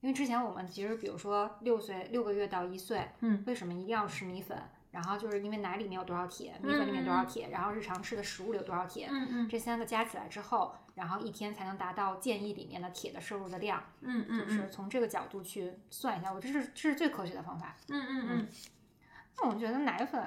[0.00, 4.56] 因为之前我们其实，比如说六岁六个月到一岁，嗯为什么一定要吃米粉？
[4.92, 17.76] 然后就是因为奶里面有多少铁，米粉里面多少铁，然后日常吃的食物里有多少铁，嗯嗯这三个加起来之后，然后一天才能达到建议里面的铁的摄入的量，嗯嗯就是从这个角度去算一下，我这是这是最科学的方法。
[17.88, 18.48] 嗯嗯嗯
[19.38, 20.24] 那我觉得奶粉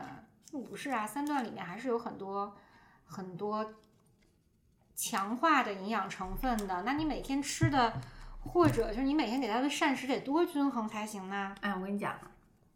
[0.51, 2.55] 不是啊，三段里面还是有很多
[3.05, 3.73] 很多
[4.99, 6.83] 强化的营养成分的。
[6.83, 7.93] 那你每天吃的，
[8.41, 11.55] 或者就是你每天给他的膳食得多均衡才行呢？
[11.61, 12.19] 哎，我跟你讲，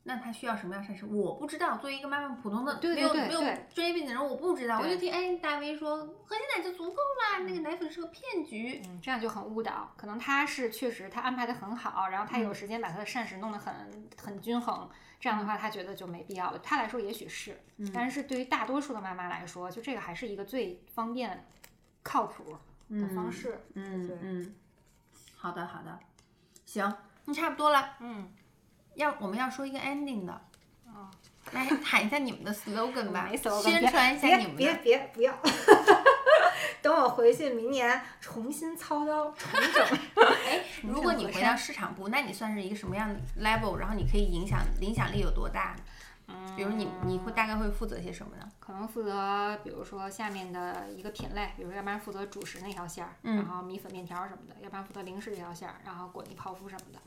[0.03, 1.05] 那他需要什么样膳食？
[1.05, 1.77] 我不知道。
[1.77, 4.79] 作为一个妈妈，普通的对没有没有对对对专业背景的人，我不知道。
[4.79, 8.81] 我就听哎大 V 说喝鲜奶就足够啦，那个奶粉是个骗局。
[8.87, 9.91] 嗯，这样就很误导。
[9.97, 13.73] 可能他是确实他安排的很好，然后他有时间把他的膳食弄得很
[14.21, 14.89] 很均衡，
[15.19, 16.59] 这样的话他觉得就没必要了。
[16.59, 17.61] 他来说也许是，
[17.93, 21.45] 但是对于大多数的妈妈来说，就这个还是一个最方便、
[22.03, 22.57] 靠谱
[22.89, 23.59] 的方式。
[23.73, 24.55] 嗯嗯，
[25.35, 25.99] 好的好的，
[26.65, 27.95] 行，那差不多了。
[27.99, 28.30] 嗯，
[28.95, 30.41] 要我们要说一个 ending 的，
[30.85, 31.09] 哦，
[31.51, 33.30] 来喊一下你们的 slogan 吧，
[33.61, 34.80] 宣传一下你们别的。
[34.84, 35.34] 别不要。
[36.81, 39.99] 等我回去，明年重新操刀重整。
[40.45, 43.77] 哎，如果你回到市场部，那你算是一个什么样的 level？
[43.77, 45.84] 然后你可以影响影响力有多大呢？
[46.34, 48.49] 嗯，比如你你会大概会负责些什么呢？
[48.60, 56.99] 可能负责，比如说下面的一个品类，比如说要不然负责主食那条线儿，嗯然后米粉、面条什么的；要不然负责零食这条线儿，然后果泥、泡芙什么的。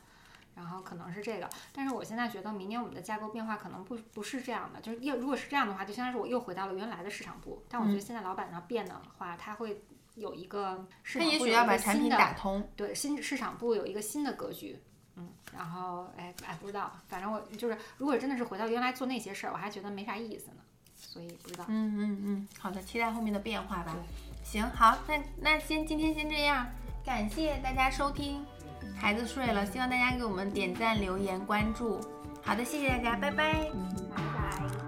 [0.55, 7.63] 然后可能是这个，但是我现在觉得明年我们的架构变化可能不不是这样的，就是又如果是这样的话，就相当于是我又回到了原来的市场部。
[7.69, 9.83] 但我觉得现在老板要变的话，他会
[10.15, 12.69] 有一个市他也场部有一许要把产个新的品打通。
[12.75, 14.81] 对新市场部有一个新的格局，
[15.17, 20.61] 嗯，然后哎哎不知道，反正我就是如果真的是回到原来做那些事儿，我还觉得没啥意思呢，
[20.95, 21.65] 所以不知道。
[21.67, 23.95] 嗯嗯嗯，好的，期待后面的变化吧。
[24.43, 26.67] 行，好，那那先今天先这样，
[27.03, 28.45] 感谢大家收听，
[28.95, 31.99] 孩子睡了，希望大家给我们点赞、留言、关注。
[32.43, 33.69] 好的，谢谢大家，拜拜。
[34.15, 34.86] 拜拜。